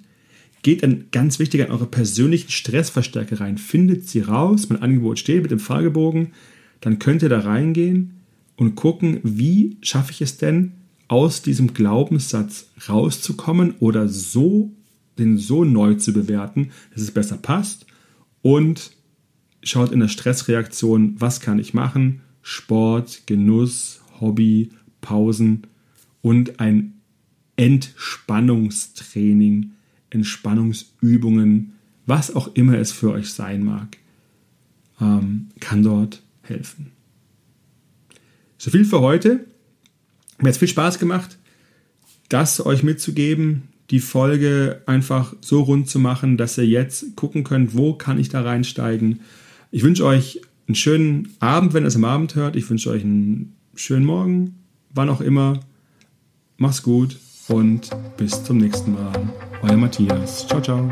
geht 0.62 0.82
dann 0.82 1.04
ganz 1.12 1.38
wichtig 1.38 1.60
an 1.60 1.70
eure 1.70 1.86
persönlichen 1.86 2.50
Stressverstärker 2.50 3.40
rein, 3.40 3.58
findet 3.58 4.08
sie 4.08 4.20
raus, 4.20 4.70
mein 4.70 4.80
Angebot 4.80 5.18
steht 5.18 5.42
mit 5.42 5.50
dem 5.50 5.60
Fragebogen, 5.60 6.28
dann 6.80 6.98
könnt 6.98 7.22
ihr 7.22 7.28
da 7.28 7.40
reingehen 7.40 8.17
und 8.58 8.74
gucken, 8.74 9.20
wie 9.22 9.78
schaffe 9.80 10.12
ich 10.12 10.20
es 10.20 10.36
denn, 10.36 10.72
aus 11.06 11.40
diesem 11.40 11.72
Glaubenssatz 11.72 12.68
rauszukommen 12.88 13.76
oder 13.78 14.08
so 14.08 14.72
den 15.16 15.38
so 15.38 15.64
neu 15.64 15.94
zu 15.94 16.12
bewerten, 16.12 16.70
dass 16.92 17.00
es 17.02 17.12
besser 17.12 17.38
passt 17.38 17.86
und 18.42 18.90
schaut 19.62 19.92
in 19.92 20.00
der 20.00 20.08
Stressreaktion, 20.08 21.14
was 21.18 21.40
kann 21.40 21.58
ich 21.58 21.72
machen? 21.72 22.20
Sport, 22.42 23.22
Genuss, 23.26 24.02
Hobby, 24.20 24.70
Pausen 25.00 25.62
und 26.20 26.60
ein 26.60 27.00
Entspannungstraining, 27.56 29.70
Entspannungsübungen, 30.10 31.72
was 32.06 32.34
auch 32.34 32.48
immer 32.54 32.78
es 32.78 32.92
für 32.92 33.12
euch 33.12 33.30
sein 33.30 33.64
mag, 33.64 33.96
ähm, 35.00 35.48
kann 35.60 35.82
dort 35.82 36.22
helfen. 36.42 36.97
So 38.58 38.70
viel 38.70 38.84
für 38.84 39.00
heute. 39.00 39.46
Mir 40.38 40.48
hat 40.48 40.54
es 40.54 40.58
viel 40.58 40.68
Spaß 40.68 40.98
gemacht, 40.98 41.38
das 42.28 42.64
euch 42.64 42.82
mitzugeben, 42.82 43.68
die 43.90 44.00
Folge 44.00 44.82
einfach 44.86 45.34
so 45.40 45.62
rund 45.62 45.88
zu 45.88 45.98
machen, 45.98 46.36
dass 46.36 46.58
ihr 46.58 46.66
jetzt 46.66 47.16
gucken 47.16 47.42
könnt, 47.42 47.76
wo 47.76 47.94
kann 47.94 48.18
ich 48.18 48.28
da 48.28 48.42
reinsteigen. 48.42 49.20
Ich 49.70 49.82
wünsche 49.82 50.04
euch 50.04 50.40
einen 50.66 50.74
schönen 50.74 51.34
Abend, 51.40 51.72
wenn 51.72 51.84
ihr 51.84 51.88
es 51.88 51.96
am 51.96 52.04
Abend 52.04 52.34
hört. 52.34 52.56
Ich 52.56 52.68
wünsche 52.68 52.90
euch 52.90 53.02
einen 53.02 53.56
schönen 53.74 54.04
Morgen, 54.04 54.58
wann 54.92 55.08
auch 55.08 55.20
immer. 55.20 55.60
Macht's 56.56 56.82
gut 56.82 57.16
und 57.48 57.90
bis 58.16 58.44
zum 58.44 58.58
nächsten 58.58 58.92
Mal. 58.92 59.32
Euer 59.62 59.76
Matthias. 59.76 60.46
Ciao, 60.46 60.60
ciao. 60.60 60.88